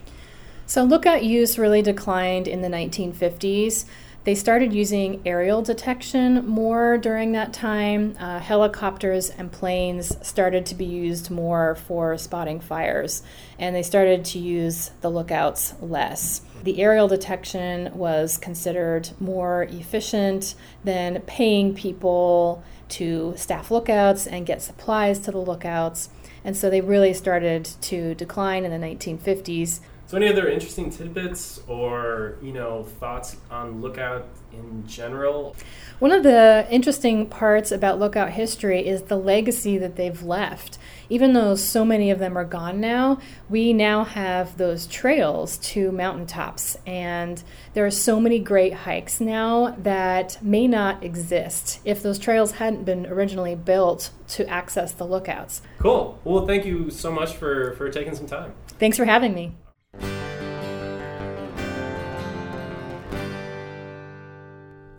[0.71, 3.87] So lookout use really declined in the 1950s.
[4.23, 8.15] They started using aerial detection more during that time.
[8.21, 13.25] Uh, helicopters and planes started to be used more for spotting fires,
[13.59, 16.43] and they started to use the lookouts less.
[16.63, 20.55] The aerial detection was considered more efficient
[20.85, 26.11] than paying people to staff lookouts and get supplies to the lookouts.
[26.45, 29.81] And so they really started to decline in the 1950s.
[30.11, 35.55] So, any other interesting tidbits or you know thoughts on Lookout in general?
[36.01, 40.79] One of the interesting parts about Lookout history is the legacy that they've left.
[41.09, 45.93] Even though so many of them are gone now, we now have those trails to
[45.93, 47.45] mountaintops, and
[47.75, 52.83] there are so many great hikes now that may not exist if those trails hadn't
[52.83, 55.63] been originally built to access the lookouts.
[55.79, 56.19] Cool.
[56.25, 58.55] Well, thank you so much for for taking some time.
[58.81, 59.53] Thanks for having me.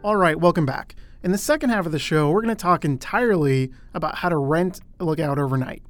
[0.03, 0.95] All right, welcome back.
[1.21, 4.37] In the second half of the show, we're going to talk entirely about how to
[4.37, 5.83] rent a lookout overnight.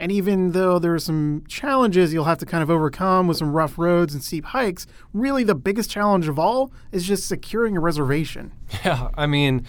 [0.00, 3.52] And even though there are some challenges you'll have to kind of overcome with some
[3.52, 7.80] rough roads and steep hikes, really the biggest challenge of all is just securing a
[7.80, 8.50] reservation.
[8.84, 9.64] Yeah, I mean,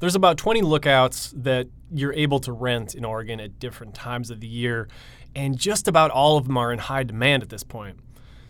[0.00, 4.40] there's about 20 lookouts that you're able to rent in Oregon at different times of
[4.40, 4.88] the year,
[5.36, 8.00] and just about all of them are in high demand at this point.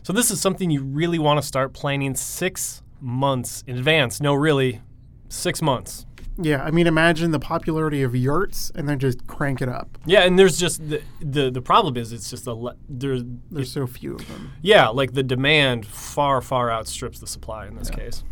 [0.02, 4.20] So, this is something you really want to start planning six months in advance.
[4.20, 4.80] No, really,
[5.28, 6.06] six months.
[6.42, 9.98] Yeah, I mean, imagine the popularity of yurts and then just crank it up.
[10.06, 13.70] Yeah, and there's just the the, the problem is it's just a le- there's there's
[13.70, 14.52] so few of them.
[14.62, 17.96] Yeah, like the demand far far outstrips the supply in this yeah.
[17.96, 18.24] case.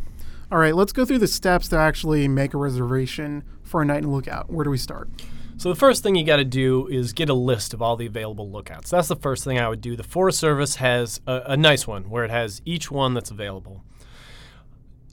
[0.51, 4.03] All right, let's go through the steps to actually make a reservation for a night
[4.05, 4.51] in lookout.
[4.51, 5.11] Where do we start?
[5.59, 8.07] So the first thing you got to do is get a list of all the
[8.07, 8.91] available lookouts.
[8.91, 9.97] That's the first thing I would do.
[9.97, 13.85] The Forest Service has a, a nice one where it has each one that's available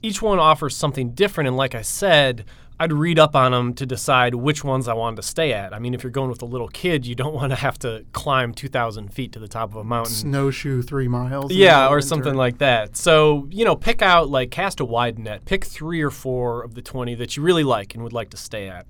[0.02, 1.48] each one offers something different.
[1.48, 2.44] And like I said,
[2.78, 5.72] I'd read up on them to decide which ones I wanted to stay at.
[5.72, 8.04] I mean, if you're going with a little kid, you don't want to have to
[8.12, 10.12] climb 2,000 feet to the top of a mountain.
[10.12, 11.52] Snowshoe three miles.
[11.52, 12.96] Yeah, or something like that.
[12.96, 15.44] So, you know, pick out, like, cast a wide net.
[15.46, 18.36] Pick three or four of the 20 that you really like and would like to
[18.36, 18.86] stay at.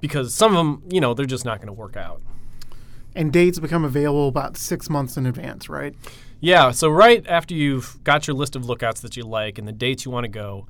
[0.00, 2.22] Because some of them, you know, they're just not going to work out.
[3.16, 5.96] And dates become available about six months in advance, right?
[6.40, 9.72] Yeah, so right after you've got your list of lookouts that you like and the
[9.72, 10.68] dates you want to go,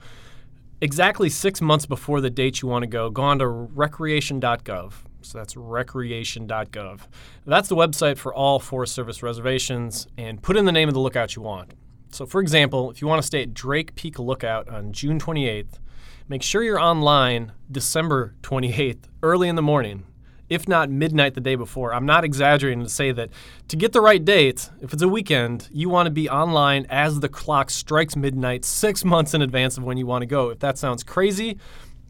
[0.81, 4.93] exactly six months before the date you want to go, go on to recreation.gov.
[5.21, 7.01] So that's recreation.gov.
[7.45, 11.01] That's the website for all Forest Service reservations, and put in the name of the
[11.01, 11.75] lookout you want.
[12.11, 15.81] So, for example, if you want to stay at Drake Peak Lookout on June 28th,
[16.29, 20.05] make sure you're online December 28th, early in the morning
[20.49, 21.93] if not midnight the day before.
[21.93, 23.31] I'm not exaggerating to say that
[23.69, 27.21] to get the right date, if it's a weekend, you want to be online as
[27.21, 30.51] the clock strikes midnight six months in advance of when you want to go.
[30.51, 31.59] If that sounds crazy,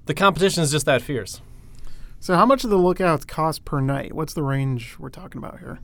[0.06, 1.40] the competition is just that fierce.
[2.20, 4.12] So, how much do the lookouts cost per night?
[4.12, 5.78] What's the range we're talking about here?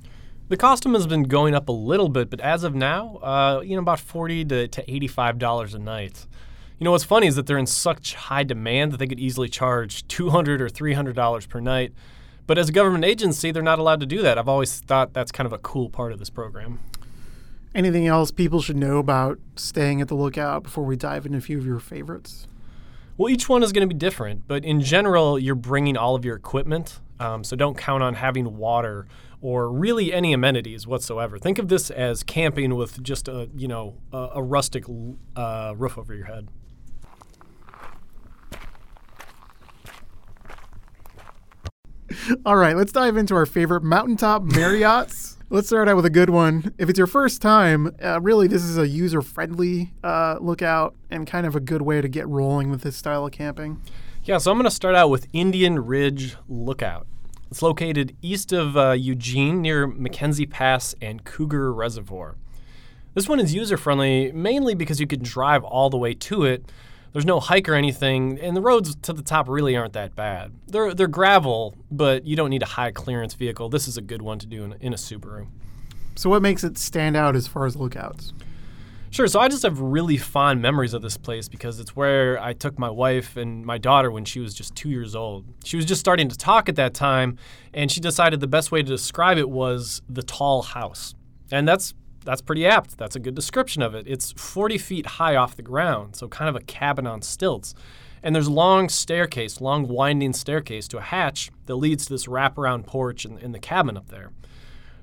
[0.48, 3.76] The costume has been going up a little bit, but as of now, uh, you
[3.76, 6.26] know, about forty to, to eighty-five dollars a night.
[6.78, 9.48] You know what's funny is that they're in such high demand that they could easily
[9.48, 11.92] charge two hundred or three hundred dollars per night.
[12.46, 14.38] But as a government agency, they're not allowed to do that.
[14.38, 16.80] I've always thought that's kind of a cool part of this program.
[17.74, 21.40] Anything else people should know about staying at the lookout before we dive into a
[21.40, 22.46] few of your favorites?
[23.16, 26.24] Well, each one is going to be different, but in general, you're bringing all of
[26.24, 27.00] your equipment.
[27.18, 29.06] Um, so don't count on having water
[29.40, 31.38] or really any amenities whatsoever.
[31.38, 34.84] Think of this as camping with just a you know a, a rustic
[35.36, 36.48] uh, roof over your head.
[42.46, 45.36] All right, let's dive into our favorite mountaintop Marriotts.
[45.50, 46.74] let's start out with a good one.
[46.78, 51.26] If it's your first time, uh, really, this is a user friendly uh, lookout and
[51.26, 53.80] kind of a good way to get rolling with this style of camping.
[54.24, 57.06] Yeah, so I'm going to start out with Indian Ridge Lookout.
[57.50, 62.36] It's located east of uh, Eugene near McKenzie Pass and Cougar Reservoir.
[63.14, 66.70] This one is user friendly mainly because you can drive all the way to it
[67.14, 70.52] there's no hike or anything, and the roads to the top really aren't that bad.
[70.66, 73.68] They're they're gravel, but you don't need a high clearance vehicle.
[73.68, 75.46] This is a good one to do in, in a Subaru.
[76.16, 78.32] So what makes it stand out as far as lookouts?
[79.10, 79.28] Sure.
[79.28, 82.80] So I just have really fond memories of this place because it's where I took
[82.80, 85.44] my wife and my daughter when she was just two years old.
[85.62, 87.38] She was just starting to talk at that time,
[87.72, 91.14] and she decided the best way to describe it was the tall house.
[91.52, 92.98] And that's that's pretty apt.
[92.98, 94.06] That's a good description of it.
[94.06, 97.74] It's 40 feet high off the ground, so kind of a cabin on stilts.
[98.22, 102.26] And there's a long staircase, long winding staircase to a hatch that leads to this
[102.26, 104.30] wraparound porch in, in the cabin up there.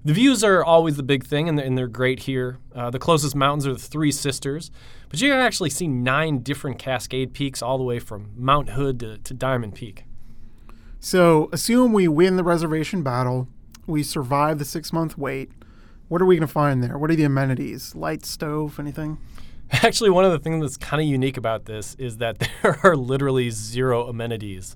[0.03, 2.57] The views are always the big thing, and they're, and they're great here.
[2.73, 4.71] Uh, the closest mountains are the Three Sisters,
[5.09, 8.99] but you can actually see nine different Cascade peaks all the way from Mount Hood
[9.01, 10.05] to, to Diamond Peak.
[10.99, 13.47] So, assume we win the reservation battle,
[13.85, 15.51] we survive the six month wait,
[16.11, 16.97] what are we going to find there?
[16.97, 17.95] What are the amenities?
[17.95, 19.17] Light stove, anything?
[19.71, 22.97] Actually, one of the things that's kind of unique about this is that there are
[22.97, 24.75] literally zero amenities.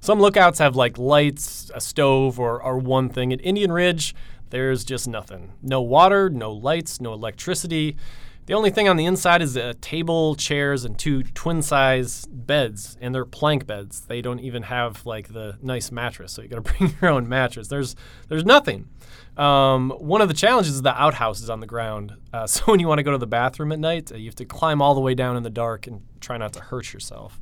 [0.00, 3.32] Some lookouts have like lights, a stove, or, or one thing.
[3.32, 4.16] At Indian Ridge,
[4.50, 5.52] there's just nothing.
[5.62, 7.96] No water, no lights, no electricity.
[8.46, 12.96] The only thing on the inside is a table, chairs, and two twin size beds,
[13.00, 14.02] and they're plank beds.
[14.02, 17.26] They don't even have like the nice mattress, so you got to bring your own
[17.26, 17.68] mattress.
[17.68, 17.96] There's
[18.28, 18.88] there's nothing.
[19.38, 22.16] Um, one of the challenges is the outhouse is on the ground.
[22.34, 24.36] Uh, so when you want to go to the bathroom at night, uh, you have
[24.36, 27.40] to climb all the way down in the dark and try not to hurt yourself.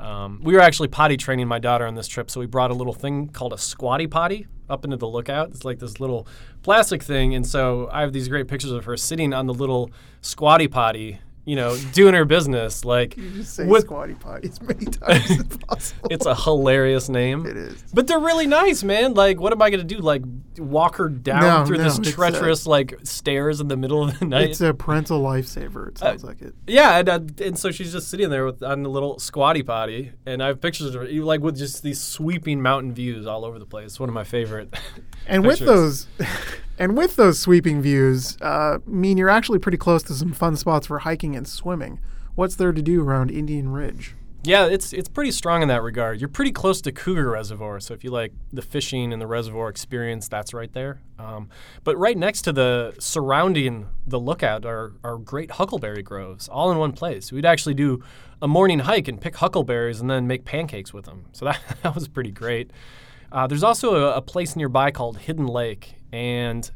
[0.00, 2.74] Um, we were actually potty training my daughter on this trip, so we brought a
[2.74, 5.50] little thing called a squatty potty up into the lookout.
[5.50, 6.26] It's like this little
[6.62, 9.90] plastic thing, and so I have these great pictures of her sitting on the little
[10.22, 12.84] squatty potty you know, doing her business.
[12.84, 16.08] Like you just say with, squatty potty as many times as possible.
[16.10, 17.46] It's a hilarious name.
[17.46, 17.82] It is.
[17.92, 19.14] But they're really nice, man.
[19.14, 19.98] Like, what am I gonna do?
[19.98, 20.22] Like,
[20.58, 24.18] walk her down no, through no, this treacherous a, like stairs in the middle of
[24.18, 24.50] the night?
[24.50, 25.88] It's a parental lifesaver.
[25.88, 26.54] It sounds uh, like it.
[26.66, 30.12] Yeah, and, uh, and so she's just sitting there with on the little squatty potty,
[30.26, 33.58] and I have pictures of her, like with just these sweeping mountain views all over
[33.58, 33.86] the place.
[33.86, 34.74] It's one of my favorite.
[35.26, 36.06] and with those.
[36.80, 40.86] And with those sweeping views, uh, mean you're actually pretty close to some fun spots
[40.86, 42.00] for hiking and swimming.
[42.36, 44.14] What's there to do around Indian Ridge?
[44.44, 46.22] Yeah, it's it's pretty strong in that regard.
[46.22, 49.68] You're pretty close to Cougar Reservoir, so if you like the fishing and the reservoir
[49.68, 51.02] experience, that's right there.
[51.18, 51.50] Um,
[51.84, 56.78] but right next to the surrounding the lookout are, are great huckleberry groves, all in
[56.78, 57.30] one place.
[57.30, 58.02] We'd actually do
[58.40, 61.26] a morning hike and pick huckleberries and then make pancakes with them.
[61.32, 62.70] So that, that was pretty great.
[63.30, 66.70] Uh, there's also a, a place nearby called Hidden Lake, and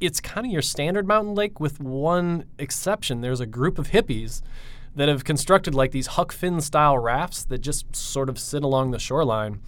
[0.00, 3.20] it's kind of your standard mountain lake with one exception.
[3.20, 4.42] There's a group of hippies
[4.94, 8.90] that have constructed like these Huck Finn style rafts that just sort of sit along
[8.90, 9.60] the shoreline.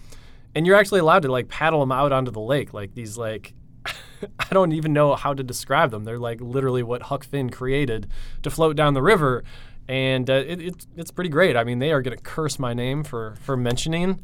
[0.55, 2.73] And you're actually allowed to like paddle them out onto the lake.
[2.73, 3.53] Like these like
[4.39, 6.03] I don't even know how to describe them.
[6.03, 8.07] They're like literally what Huck Finn created
[8.43, 9.43] to float down the river.
[9.87, 11.55] And uh, it, it's, it's pretty great.
[11.55, 14.21] I mean, they are going to curse my name for, for mentioning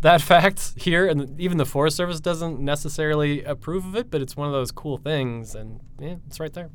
[0.00, 4.36] that fact here, and even the Forest Service doesn't necessarily approve of it, but it's
[4.36, 6.70] one of those cool things, and yeah, it's right there.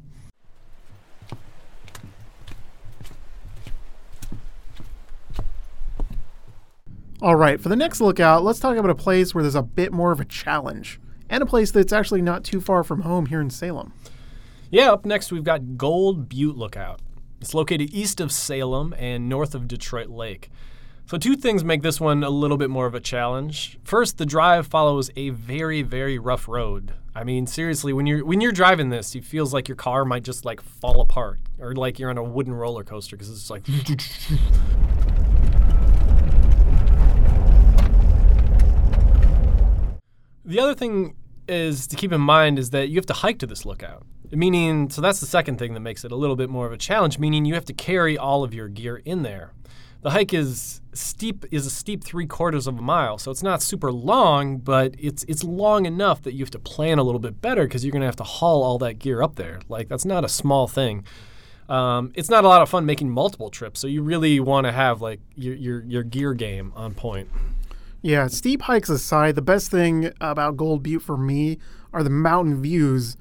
[7.22, 9.94] All right, for the next lookout, let's talk about a place where there's a bit
[9.94, 13.40] more of a challenge, and a place that's actually not too far from home here
[13.40, 13.94] in Salem.
[14.72, 17.00] Yeah, up next we've got Gold Butte Lookout.
[17.40, 20.50] It's located east of Salem and north of Detroit Lake.
[21.12, 23.78] So, two things make this one a little bit more of a challenge.
[23.84, 26.94] First, the drive follows a very, very rough road.
[27.14, 30.24] I mean, seriously, when you're when you're driving this, it feels like your car might
[30.24, 33.66] just like fall apart, or like you're on a wooden roller coaster because it's like.
[40.46, 43.48] The other thing is to keep in mind is that you have to hike to
[43.48, 44.06] this lookout.
[44.32, 46.78] Meaning, so that's the second thing that makes it a little bit more of a
[46.78, 49.52] challenge, meaning you have to carry all of your gear in there.
[50.04, 53.62] The hike is steep is a steep three quarters of a mile, so it's not
[53.62, 57.42] super long, but it's it's long enough that you have to plan a little bit
[57.42, 59.60] better because you're gonna have to haul all that gear up there.
[59.70, 61.06] Like that's not a small thing.
[61.70, 64.72] Um, it's not a lot of fun making multiple trips, so you really want to
[64.72, 67.30] have like your, your your gear game on point.
[68.02, 71.60] Yeah, steep hikes aside, the best thing about Gold Butte for me
[71.94, 73.16] are the mountain views.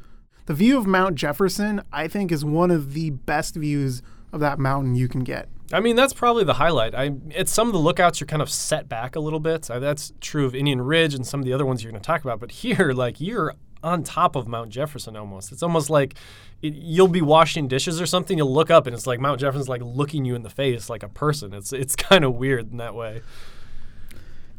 [0.46, 4.02] The view of Mount Jefferson, I think, is one of the best views
[4.32, 5.48] of that mountain you can get.
[5.72, 6.94] I mean, that's probably the highlight.
[6.94, 9.62] I at some of the lookouts you're kind of set back a little bit.
[9.62, 12.22] That's true of Indian Ridge and some of the other ones you're going to talk
[12.22, 12.40] about.
[12.40, 15.52] But here, like you're on top of Mount Jefferson almost.
[15.52, 16.14] It's almost like
[16.60, 18.36] it, you'll be washing dishes or something.
[18.36, 21.02] You'll look up and it's like Mount Jefferson's like looking you in the face like
[21.02, 21.54] a person.
[21.54, 23.22] It's it's kind of weird in that way.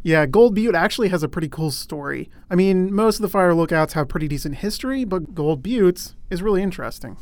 [0.04, 2.30] Yeah, Gold Butte actually has a pretty cool story.
[2.50, 6.42] I mean, most of the fire lookouts have pretty decent history, but Gold Butte's is
[6.42, 7.18] really interesting.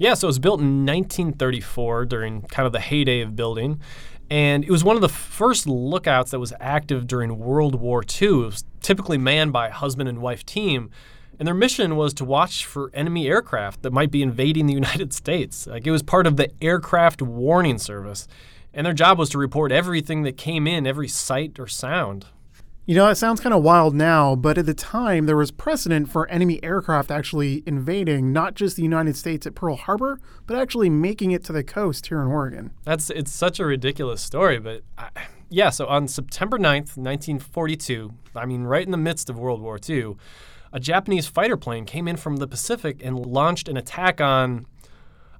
[0.00, 3.82] Yeah, so it was built in 1934 during kind of the heyday of building.
[4.30, 8.28] And it was one of the first lookouts that was active during World War II.
[8.28, 10.88] It was typically manned by a husband and wife team.
[11.38, 15.12] And their mission was to watch for enemy aircraft that might be invading the United
[15.12, 15.66] States.
[15.66, 18.26] Like it was part of the Aircraft Warning Service
[18.72, 22.24] and their job was to report everything that came in, every sight or sound.
[22.90, 26.10] You know, it sounds kind of wild now, but at the time, there was precedent
[26.10, 30.90] for enemy aircraft actually invading not just the United States at Pearl Harbor, but actually
[30.90, 32.72] making it to the coast here in Oregon.
[32.82, 35.10] That's it's such a ridiculous story, but I,
[35.48, 35.70] yeah.
[35.70, 40.16] So on September 9th, 1942, I mean, right in the midst of World War II,
[40.72, 44.66] a Japanese fighter plane came in from the Pacific and launched an attack on.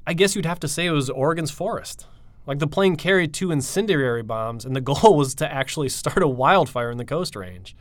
[0.07, 2.07] I guess you'd have to say it was Oregon's forest.
[2.51, 6.27] Like the plane carried two incendiary bombs, and the goal was to actually start a
[6.27, 7.77] wildfire in the Coast Range.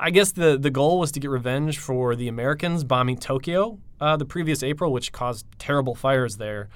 [0.00, 4.16] I guess the, the goal was to get revenge for the Americans bombing Tokyo uh,
[4.16, 6.68] the previous April, which caused terrible fires there.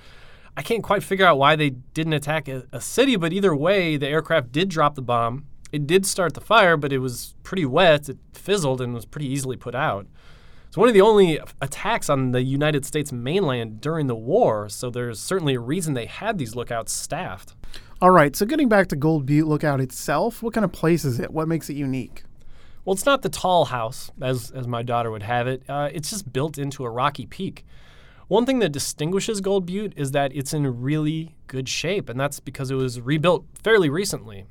[0.57, 3.97] I can't quite figure out why they didn't attack a, a city, but either way,
[3.97, 5.47] the aircraft did drop the bomb.
[5.73, 8.09] It did start the fire, but it was pretty wet.
[8.09, 10.07] It fizzled and was pretty easily put out.
[10.67, 14.91] It's one of the only attacks on the United States mainland during the war, so
[14.91, 17.55] there's certainly a reason they had these lookouts staffed.
[18.03, 21.19] All right, so getting back to Gold Butte Lookout itself, what kind of place is
[21.19, 21.31] it?
[21.31, 22.25] What makes it unique?
[22.85, 25.63] Well, it's not the tall house, as, as my daughter would have it.
[25.69, 27.65] Uh, it's just built into a rocky peak.
[28.29, 32.39] One thing that distinguishes Gold Butte is that it's in really good shape, and that's
[32.39, 34.45] because it was rebuilt fairly recently.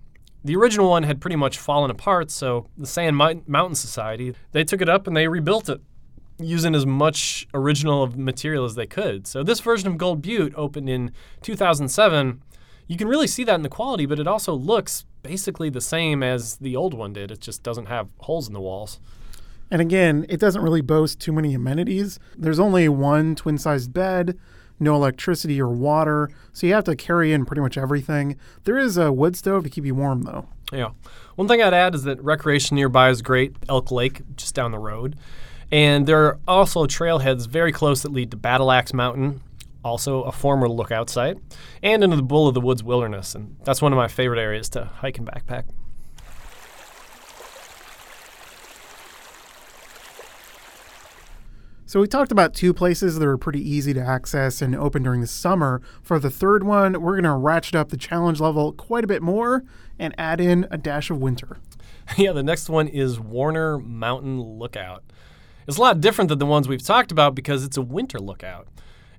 [0.44, 4.82] The original one had pretty much fallen apart, so the Sand Mountain Society, they took
[4.82, 5.82] it up and they rebuilt it
[6.38, 9.28] using as much original material as they could.
[9.28, 12.42] So this version of Gold Butte opened in 2007.
[12.88, 16.22] You can really see that in the quality, but it also looks basically the same
[16.22, 17.32] as the old one did.
[17.32, 19.00] It just doesn't have holes in the walls.
[19.72, 22.20] And again, it doesn't really boast too many amenities.
[22.38, 24.38] There's only one twin sized bed,
[24.80, 28.38] no electricity or water, so you have to carry in pretty much everything.
[28.66, 30.48] There is a wood stove to keep you warm, though.
[30.72, 30.92] Yeah.
[31.36, 33.56] One thing I'd add is that recreation nearby is great.
[33.68, 35.16] Elk Lake, just down the road.
[35.72, 39.42] And there are also trailheads very close that lead to Battle Axe Mountain,
[39.84, 41.38] also a former lookout site,
[41.82, 43.36] and into the Bull of the Woods Wilderness.
[43.36, 45.66] And that's one of my favorite areas to hike and backpack.
[51.88, 55.22] So we talked about two places that are pretty easy to access and open during
[55.22, 55.82] the summer.
[56.02, 59.22] For the third one, we're going to ratchet up the challenge level quite a bit
[59.22, 59.64] more
[59.98, 61.58] and add in a dash of winter.
[62.18, 65.04] yeah, the next one is Warner Mountain Lookout.
[65.68, 68.68] It's a lot different than the ones we've talked about because it's a winter lookout.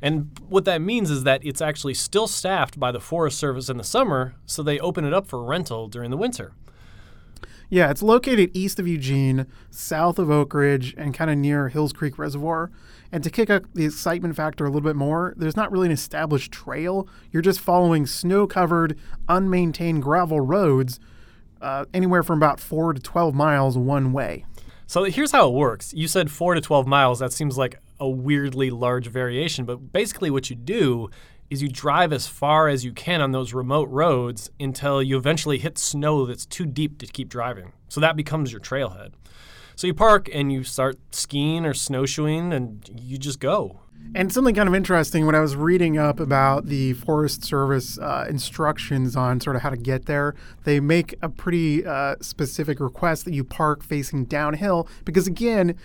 [0.01, 3.79] And what that means is that it's actually still staffed by the Forest Service in
[3.79, 6.53] the summer, so they open it up for rental during the winter.
[7.69, 12.17] Yeah, it's located east of Eugene, south of Oakridge, and kind of near Hills Creek
[12.17, 12.71] Reservoir.
[13.11, 15.93] And to kick up the excitement factor a little bit more, there's not really an
[15.93, 17.09] established trail.
[17.33, 18.97] You're just following snow covered,
[19.29, 21.01] unmaintained gravel roads,
[21.61, 24.45] uh, anywhere from about 4 to 12 miles one way.
[24.89, 25.93] So here's how it works.
[25.93, 27.19] You said 4 to 12 miles.
[27.19, 31.11] That seems like a weirdly large variation, but basically what you do
[31.51, 35.59] is you drive as far as you can on those remote roads until you eventually
[35.59, 37.73] hit snow that's too deep to keep driving.
[37.89, 39.13] So that becomes your trailhead.
[39.75, 43.81] So you park and you start skiing or snowshoeing and you just go.
[44.15, 48.27] And something kind of interesting when I was reading up about the Forest Service uh,
[48.29, 50.35] instructions on sort of how to get there,
[50.65, 55.77] they make a pretty uh, specific request that you park facing downhill because, again,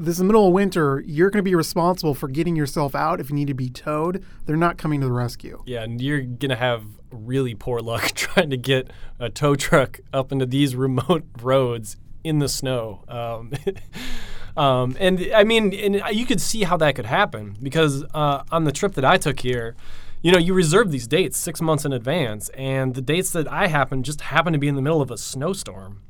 [0.00, 1.02] this is the middle of winter.
[1.06, 4.24] You're going to be responsible for getting yourself out if you need to be towed.
[4.46, 5.62] They're not coming to the rescue.
[5.66, 10.00] Yeah, and you're going to have really poor luck trying to get a tow truck
[10.12, 13.04] up into these remote roads in the snow.
[13.08, 13.52] Um,
[14.60, 18.64] um, and I mean, and you could see how that could happen because uh, on
[18.64, 19.74] the trip that I took here,
[20.20, 23.68] you know, you reserve these dates six months in advance, and the dates that I
[23.68, 26.02] happened just happened to be in the middle of a snowstorm.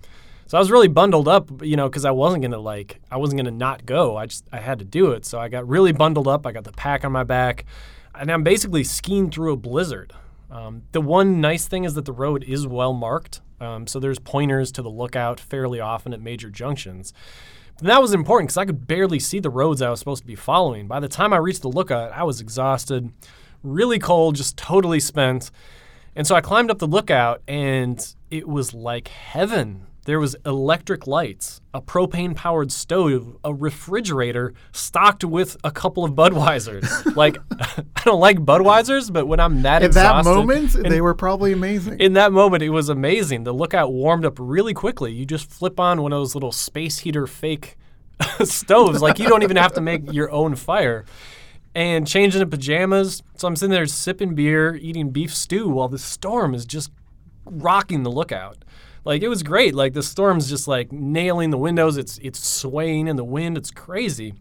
[0.48, 3.38] So I was really bundled up, you know, because I wasn't gonna like, I wasn't
[3.38, 4.16] gonna not go.
[4.16, 5.24] I just, I had to do it.
[5.24, 6.44] So I got really bundled up.
[6.44, 7.66] I got the pack on my back,
[8.16, 10.12] and I'm basically skiing through a blizzard.
[10.50, 14.18] Um, the one nice thing is that the road is well marked, um, so there's
[14.18, 17.12] pointers to the lookout fairly often at major junctions.
[17.80, 20.26] But that was important because I could barely see the roads I was supposed to
[20.26, 20.86] be following.
[20.86, 23.10] By the time I reached the lookout, I was exhausted,
[23.62, 25.50] really cold, just totally spent.
[26.14, 29.86] And so I climbed up the lookout, and it was like heaven.
[30.10, 37.14] There was electric lights, a propane-powered stove, a refrigerator stocked with a couple of Budweisers.
[37.16, 41.14] like, I don't like Budweisers, but when I'm that At that moment, and they were
[41.14, 42.00] probably amazing.
[42.00, 43.44] in that moment, it was amazing.
[43.44, 45.12] The lookout warmed up really quickly.
[45.12, 47.78] You just flip on one of those little space heater fake
[48.42, 49.00] stoves.
[49.00, 51.04] Like you don't even have to make your own fire.
[51.72, 53.22] And changing into pajamas.
[53.36, 56.90] So I'm sitting there sipping beer, eating beef stew while the storm is just
[57.44, 58.64] rocking the lookout.
[59.04, 59.74] Like it was great.
[59.74, 61.96] Like the storm's just like nailing the windows.
[61.96, 63.56] It's it's swaying in the wind.
[63.56, 64.34] It's crazy.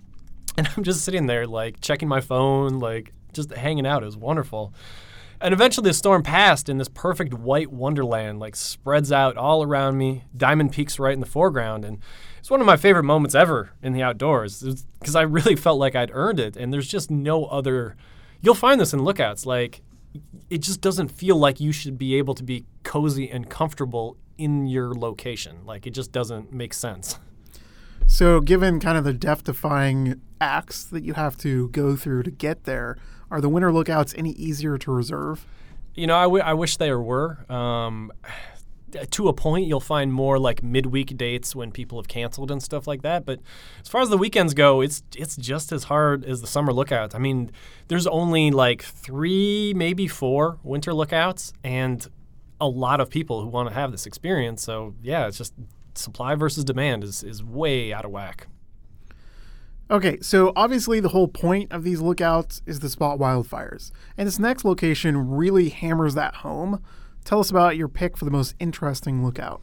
[0.57, 4.03] And I'm just sitting there like checking my phone, like just hanging out.
[4.03, 4.73] It was wonderful.
[5.39, 9.97] And eventually the storm passed and this perfect white wonderland like spreads out all around
[9.97, 10.25] me.
[10.35, 11.99] Diamond Peak's right in the foreground and
[12.39, 14.61] it's one of my favorite moments ever in the outdoors
[14.99, 17.95] because I really felt like I'd earned it and there's just no other
[18.41, 19.81] you'll find this in lookouts like
[20.49, 24.65] it just doesn't feel like you should be able to be cozy and comfortable in
[24.67, 25.65] your location.
[25.65, 27.19] Like it just doesn't make sense.
[28.11, 32.31] So, given kind of the death defying acts that you have to go through to
[32.31, 32.97] get there,
[33.29, 35.45] are the winter lookouts any easier to reserve?
[35.93, 37.45] You know, I, w- I wish there were.
[37.51, 38.11] Um,
[39.11, 42.87] to a point, you'll find more like midweek dates when people have canceled and stuff
[42.87, 43.25] like that.
[43.25, 43.41] But
[43.79, 47.13] as far as the weekends go, it's it's just as hard as the summer lookouts.
[47.13, 47.51] I mean,
[47.89, 52.07] there's only like three, maybe four winter lookouts, and
[52.61, 54.61] a lot of people who want to have this experience.
[54.63, 55.53] So yeah, it's just
[55.95, 58.47] supply versus demand is is way out of whack.
[59.91, 63.91] Okay, so obviously the whole point of these lookouts is to spot wildfires.
[64.17, 66.83] And this next location really hammers that home.
[67.25, 69.61] Tell us about your pick for the most interesting lookout.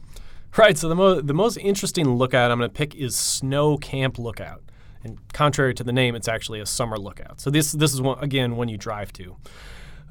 [0.56, 0.76] Right.
[0.76, 4.62] So the mo- the most interesting lookout I'm going to pick is Snow Camp Lookout.
[5.04, 7.40] And contrary to the name, it's actually a summer lookout.
[7.40, 9.36] So this this is one, again one you drive to.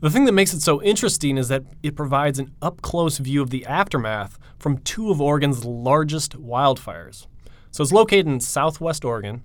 [0.02, 3.42] The thing that makes it so interesting is that it provides an up close view
[3.42, 7.28] of the aftermath from two of Oregon's largest wildfires.
[7.72, 9.44] So it's located in southwest Oregon,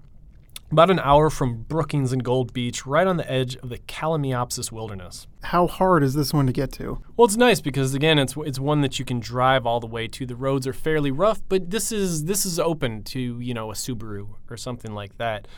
[0.73, 4.71] about an hour from Brookings and Gold Beach, right on the edge of the Kalmiopsis
[4.71, 5.27] Wilderness.
[5.43, 7.03] How hard is this one to get to?
[7.17, 10.09] Well, it's nice because again, it's it's one that you can drive all the way
[10.09, 10.27] to.
[10.27, 13.75] The roads are fairly rough, but this is this is open to you know a
[13.75, 15.49] Subaru or something like that.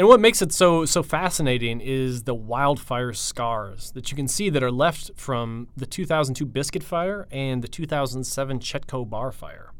[0.00, 4.48] And what makes it so so fascinating is the wildfire scars that you can see
[4.48, 9.74] that are left from the 2002 Biscuit Fire and the 2007 Chetco Bar Fire.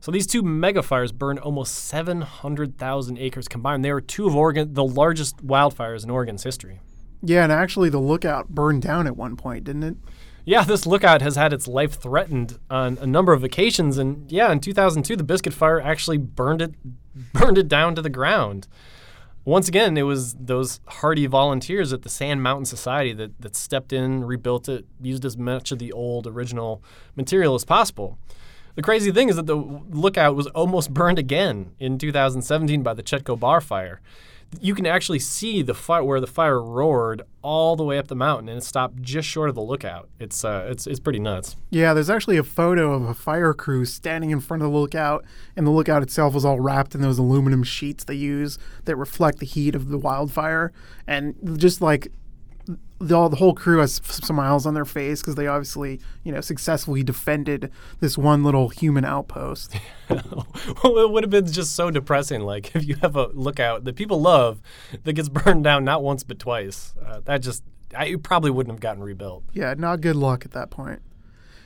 [0.00, 3.84] So these two mega fires burned almost 700,000 acres combined.
[3.84, 6.80] They were two of Oregon, the largest wildfires in Oregon's history.
[7.22, 9.96] Yeah, and actually the lookout burned down at one point, didn't it?
[10.46, 14.50] Yeah, this lookout has had its life threatened on a number of occasions, and yeah,
[14.50, 16.72] in 2002, the Biscuit Fire actually burned it,
[17.34, 18.66] burned it down to the ground.
[19.48, 23.94] Once again, it was those hardy volunteers at the Sand Mountain Society that, that stepped
[23.94, 26.82] in, rebuilt it, used as much of the old original
[27.16, 28.18] material as possible.
[28.74, 33.02] The crazy thing is that the lookout was almost burned again in 2017 by the
[33.02, 34.02] Chetco Bar Fire.
[34.60, 38.14] You can actually see the fire where the fire roared all the way up the
[38.14, 40.08] mountain, and it stopped just short of the lookout.
[40.18, 41.56] It's uh, it's it's pretty nuts.
[41.70, 45.24] Yeah, there's actually a photo of a fire crew standing in front of the lookout,
[45.54, 49.38] and the lookout itself was all wrapped in those aluminum sheets they use that reflect
[49.38, 50.72] the heat of the wildfire.
[51.06, 52.08] And just like
[53.00, 56.40] the, all, the whole crew has smiles on their face because they obviously, you know,
[56.40, 57.70] successfully defended
[58.00, 59.76] this one little human outpost.
[60.10, 62.42] well, it would have been just so depressing.
[62.42, 64.60] Like if you have a lookout that people love
[65.04, 66.94] that gets burned down not once but twice.
[67.04, 67.62] Uh, that just
[67.96, 69.44] I it probably wouldn't have gotten rebuilt.
[69.52, 71.00] Yeah, not good luck at that point.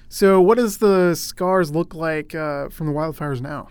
[0.08, 3.68] So, what does the scars look like uh, from the wildfires now?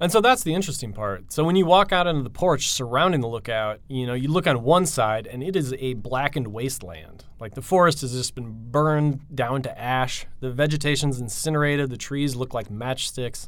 [0.00, 1.32] And so that's the interesting part.
[1.32, 4.46] So when you walk out onto the porch surrounding the lookout, you know, you look
[4.46, 7.24] on one side and it is a blackened wasteland.
[7.38, 10.26] Like the forest has just been burned down to ash.
[10.40, 11.90] The vegetation's incinerated.
[11.90, 13.46] The trees look like matchsticks.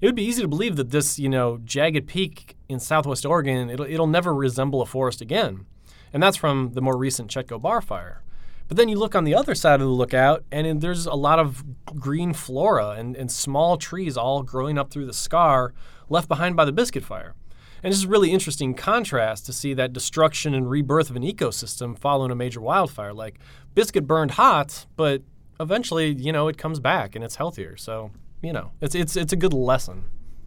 [0.00, 3.68] It would be easy to believe that this, you know, jagged peak in southwest Oregon,
[3.68, 5.66] it'll, it'll never resemble a forest again.
[6.12, 8.22] And that's from the more recent Chetco Bar Fire.
[8.70, 11.40] But then you look on the other side of the lookout, and there's a lot
[11.40, 11.64] of
[11.98, 15.74] green flora and, and small trees all growing up through the scar
[16.08, 17.34] left behind by the biscuit fire.
[17.82, 21.98] And this is really interesting contrast to see that destruction and rebirth of an ecosystem
[21.98, 23.12] following a major wildfire.
[23.12, 23.40] Like
[23.74, 25.22] biscuit burned hot, but
[25.58, 27.76] eventually, you know, it comes back and it's healthier.
[27.76, 30.04] So, you know, it's it's it's a good lesson.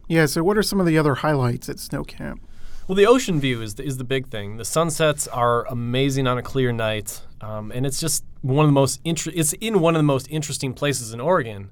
[0.08, 2.40] Yeah, so what are some of the other highlights at Snow Camp?
[2.86, 4.58] Well, the ocean view is the, is the big thing.
[4.58, 8.74] The sunsets are amazing on a clear night, um, and it's just one of the
[8.74, 11.70] most inter- It's in one of the most interesting places in Oregon.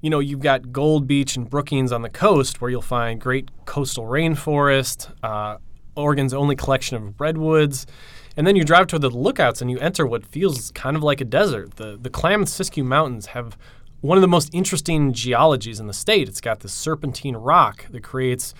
[0.00, 3.50] You know, you've got Gold Beach and Brookings on the coast, where you'll find great
[3.66, 5.58] coastal rainforest, uh,
[5.94, 7.86] Oregon's only collection of redwoods,
[8.34, 11.20] and then you drive to the lookouts and you enter what feels kind of like
[11.20, 11.74] a desert.
[11.76, 13.58] The the Klamath Siskiyou Mountains have
[14.00, 16.26] one of the most interesting geologies in the state.
[16.26, 18.54] It's got this serpentine rock that creates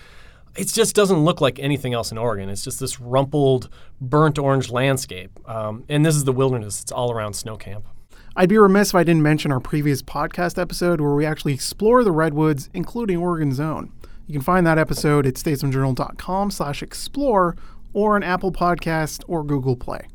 [0.55, 2.49] it just doesn't look like anything else in Oregon.
[2.49, 3.69] It's just this rumpled,
[4.01, 5.31] burnt orange landscape.
[5.47, 6.81] Um, and this is the wilderness.
[6.81, 7.87] It's all around Snow Camp.
[8.35, 12.03] I'd be remiss if I didn't mention our previous podcast episode where we actually explore
[12.03, 13.91] the redwoods, including Oregon's own.
[14.27, 17.55] You can find that episode at statesmanjournal.com slash explore
[17.93, 20.07] or on Apple Podcast or Google Play.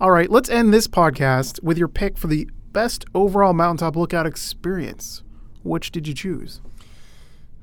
[0.00, 4.26] All right, let's end this podcast with your pick for the best overall mountaintop lookout
[4.26, 5.22] experience.
[5.62, 6.60] Which did you choose?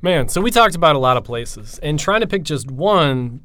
[0.03, 3.39] Man, so we talked about a lot of places, and trying to pick just one,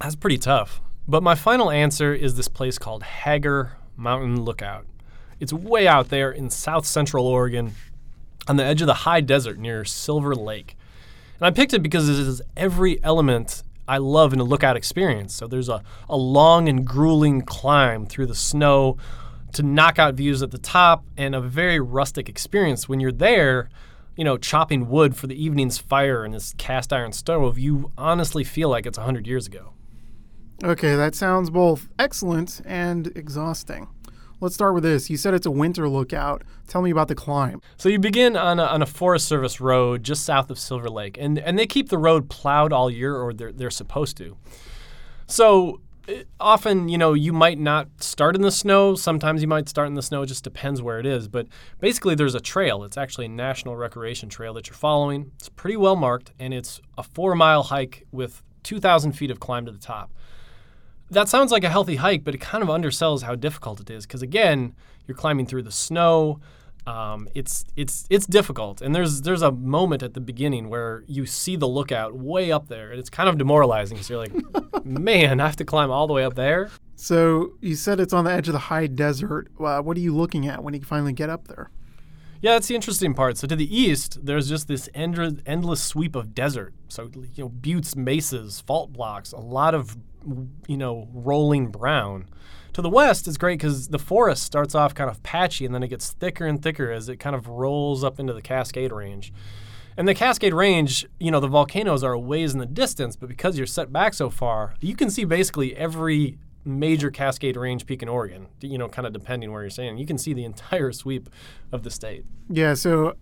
[0.00, 0.80] that's pretty tough.
[1.06, 4.86] But my final answer is this place called Hager Mountain Lookout.
[5.38, 7.74] It's way out there in south central Oregon
[8.48, 10.78] on the edge of the high desert near Silver Lake.
[11.38, 15.34] And I picked it because it is every element I love in a lookout experience.
[15.34, 18.96] So there's a, a long and grueling climb through the snow
[19.52, 22.88] to knock out views at the top and a very rustic experience.
[22.88, 23.68] When you're there,
[24.16, 28.44] you know, chopping wood for the evening's fire in this cast iron stove, you honestly
[28.44, 29.72] feel like it's 100 years ago.
[30.62, 33.88] Okay, that sounds both excellent and exhausting.
[34.40, 35.08] Let's start with this.
[35.08, 36.42] You said it's a winter lookout.
[36.66, 37.60] Tell me about the climb.
[37.76, 41.16] So you begin on a, on a Forest Service road just south of Silver Lake,
[41.18, 44.36] and, and they keep the road plowed all year, or they're, they're supposed to.
[45.26, 48.94] So Uh, often, you know, you might not start in the snow.
[48.94, 50.22] Sometimes you might start in the snow.
[50.22, 51.28] It just depends where it is.
[51.28, 51.46] But
[51.80, 52.84] basically, there's a trail.
[52.84, 55.32] It's actually a national recreation trail that you're following.
[55.36, 59.66] It's pretty well marked, and it's a four mile hike with 2,000 feet of climb
[59.66, 60.10] to the top.
[61.10, 64.06] That sounds like a healthy hike, but it kind of undersells how difficult it is
[64.06, 64.74] because again,
[65.06, 66.40] you're climbing through the snow.
[66.86, 71.26] Um, it's it's it's difficult, and there's there's a moment at the beginning where you
[71.26, 75.40] see the lookout way up there, and it's kind of demoralizing because you're like, man,
[75.40, 76.70] I have to climb all the way up there.
[76.96, 79.48] So you said it's on the edge of the high desert.
[79.60, 81.70] Uh, what are you looking at when you finally get up there?
[82.40, 83.38] Yeah, that's the interesting part.
[83.38, 86.74] So to the east, there's just this end- endless sweep of desert.
[86.88, 89.96] So you know, buttes, mesas, fault blocks, a lot of
[90.66, 92.26] you know rolling brown.
[92.74, 95.82] To the west is great because the forest starts off kind of patchy and then
[95.82, 99.32] it gets thicker and thicker as it kind of rolls up into the Cascade Range.
[99.96, 103.28] And the Cascade Range, you know, the volcanoes are a ways in the distance, but
[103.28, 108.02] because you're set back so far, you can see basically every major Cascade Range peak
[108.02, 109.98] in Oregon, you know, kind of depending where you're staying.
[109.98, 111.28] You can see the entire sweep
[111.72, 112.24] of the state.
[112.48, 113.16] Yeah, so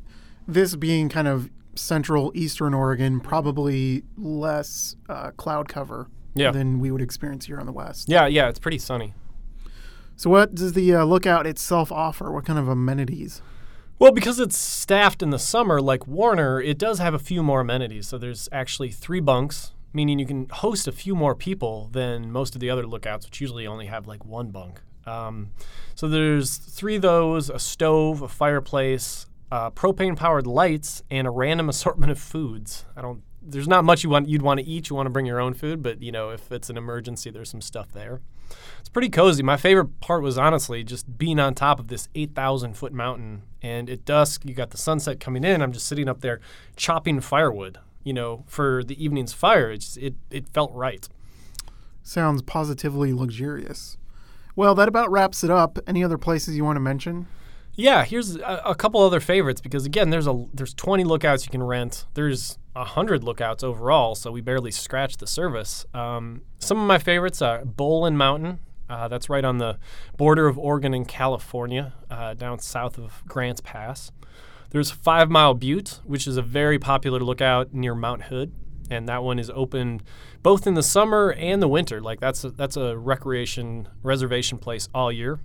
[0.47, 6.53] this being kind of central eastern Oregon, probably less uh, cloud cover Yeah.
[6.53, 8.09] than we would experience here on the west.
[8.09, 9.15] Yeah, yeah, it's pretty sunny.
[10.21, 12.31] So, what does the uh, lookout itself offer?
[12.31, 13.41] What kind of amenities?
[13.99, 17.63] Well, because it's staffed in the summer, like Warner, it does have a few more
[17.63, 18.09] amenities.
[18.09, 22.55] So there's actually three bunks, meaning you can host a few more people than most
[22.55, 24.83] of the other lookouts, which usually only have like one bunk.
[25.07, 25.53] Um,
[25.95, 31.69] so there's three of those: a stove, a fireplace, uh, propane-powered lights, and a random
[31.71, 32.85] assortment of foods.
[32.95, 33.23] I don't.
[33.41, 34.91] There's not much you want you'd want to eat.
[34.91, 37.49] You want to bring your own food, but you know if it's an emergency, there's
[37.49, 38.21] some stuff there.
[38.79, 39.43] It's pretty cozy.
[39.43, 43.43] My favorite part was honestly just being on top of this 8,000 foot mountain.
[43.63, 45.63] And at dusk, you got the sunset coming in.
[45.63, 46.41] I'm just sitting up there
[46.77, 49.71] chopping firewood, you know, for the evening's fire.
[49.71, 51.09] It, it, it felt right.
[52.03, 53.97] Sounds positively luxurious.
[54.57, 55.79] Well, that about wraps it up.
[55.87, 57.27] Any other places you want to mention?
[57.75, 61.51] Yeah, here's a, a couple other favorites because again, there's a there's 20 lookouts you
[61.51, 62.07] can rent.
[62.15, 65.85] There's hundred lookouts overall, so we barely scratched the surface.
[65.93, 68.61] Um, some of my favorites are Bolan Mountain.
[68.89, 69.79] Uh, that's right on the
[70.17, 74.11] border of Oregon and California, uh, down south of Grants Pass.
[74.71, 78.53] There's Five Mile Butte, which is a very popular lookout near Mount Hood,
[78.91, 80.01] and that one is open
[80.43, 82.01] both in the summer and the winter.
[82.01, 85.41] Like that's a, that's a recreation reservation place all year.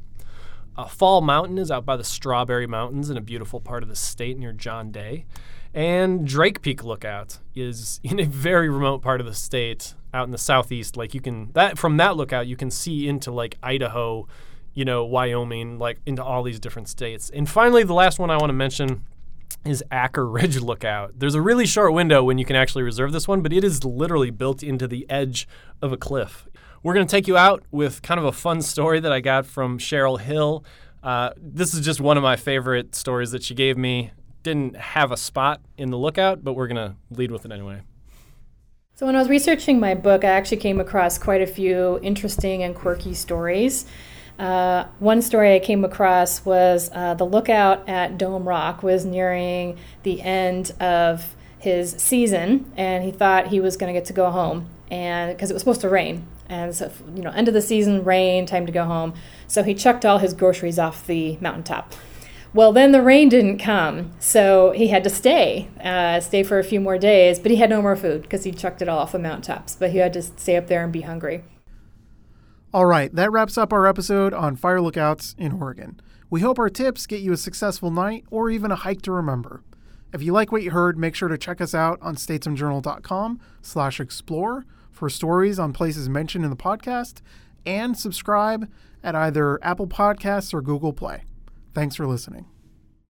[0.78, 3.96] Uh, Fall Mountain is out by the Strawberry Mountains in a beautiful part of the
[3.96, 5.26] state near John Day.
[5.74, 10.32] And Drake Peak Lookout is in a very remote part of the state out in
[10.32, 10.98] the southeast.
[10.98, 14.28] Like you can that from that lookout you can see into like Idaho
[14.76, 17.32] you know, Wyoming, like into all these different states.
[17.34, 19.06] And finally, the last one I want to mention
[19.66, 21.14] is Acker Ridge Lookout.
[21.18, 23.84] There's a really short window when you can actually reserve this one, but it is
[23.84, 25.48] literally built into the edge
[25.82, 26.48] of a cliff.
[26.86, 29.48] We're going to take you out with kind of a fun story that I got
[29.48, 30.64] from Cheryl Hill.
[31.02, 34.12] Uh, this is just one of my favorite stories that she gave me.
[34.44, 37.82] Didn't have a spot in the lookout, but we're going to lead with it anyway.
[38.94, 42.62] So, when I was researching my book, I actually came across quite a few interesting
[42.62, 43.88] and quirky stories.
[44.38, 49.80] Uh, one story I came across was uh, the lookout at Dome Rock was nearing
[50.04, 54.30] the end of his season, and he thought he was going to get to go
[54.30, 57.62] home, and because it was supposed to rain, and so you know, end of the
[57.62, 59.14] season, rain, time to go home.
[59.48, 61.94] So he chucked all his groceries off the mountaintop.
[62.54, 66.64] Well, then the rain didn't come, so he had to stay, uh, stay for a
[66.64, 67.38] few more days.
[67.38, 69.76] But he had no more food because he chucked it all off the mountaintops.
[69.76, 71.44] But he had to stay up there and be hungry.
[72.74, 76.00] All right, that wraps up our episode on fire lookouts in Oregon.
[76.30, 79.62] We hope our tips get you a successful night or even a hike to remember.
[80.14, 84.00] If you like what you heard, make sure to check us out on statesmanjournal.com slash
[84.00, 84.66] explore
[84.96, 87.16] for stories on places mentioned in the podcast
[87.66, 88.72] and subscribe
[89.04, 91.24] at either Apple Podcasts or Google Play.
[91.74, 92.46] Thanks for listening.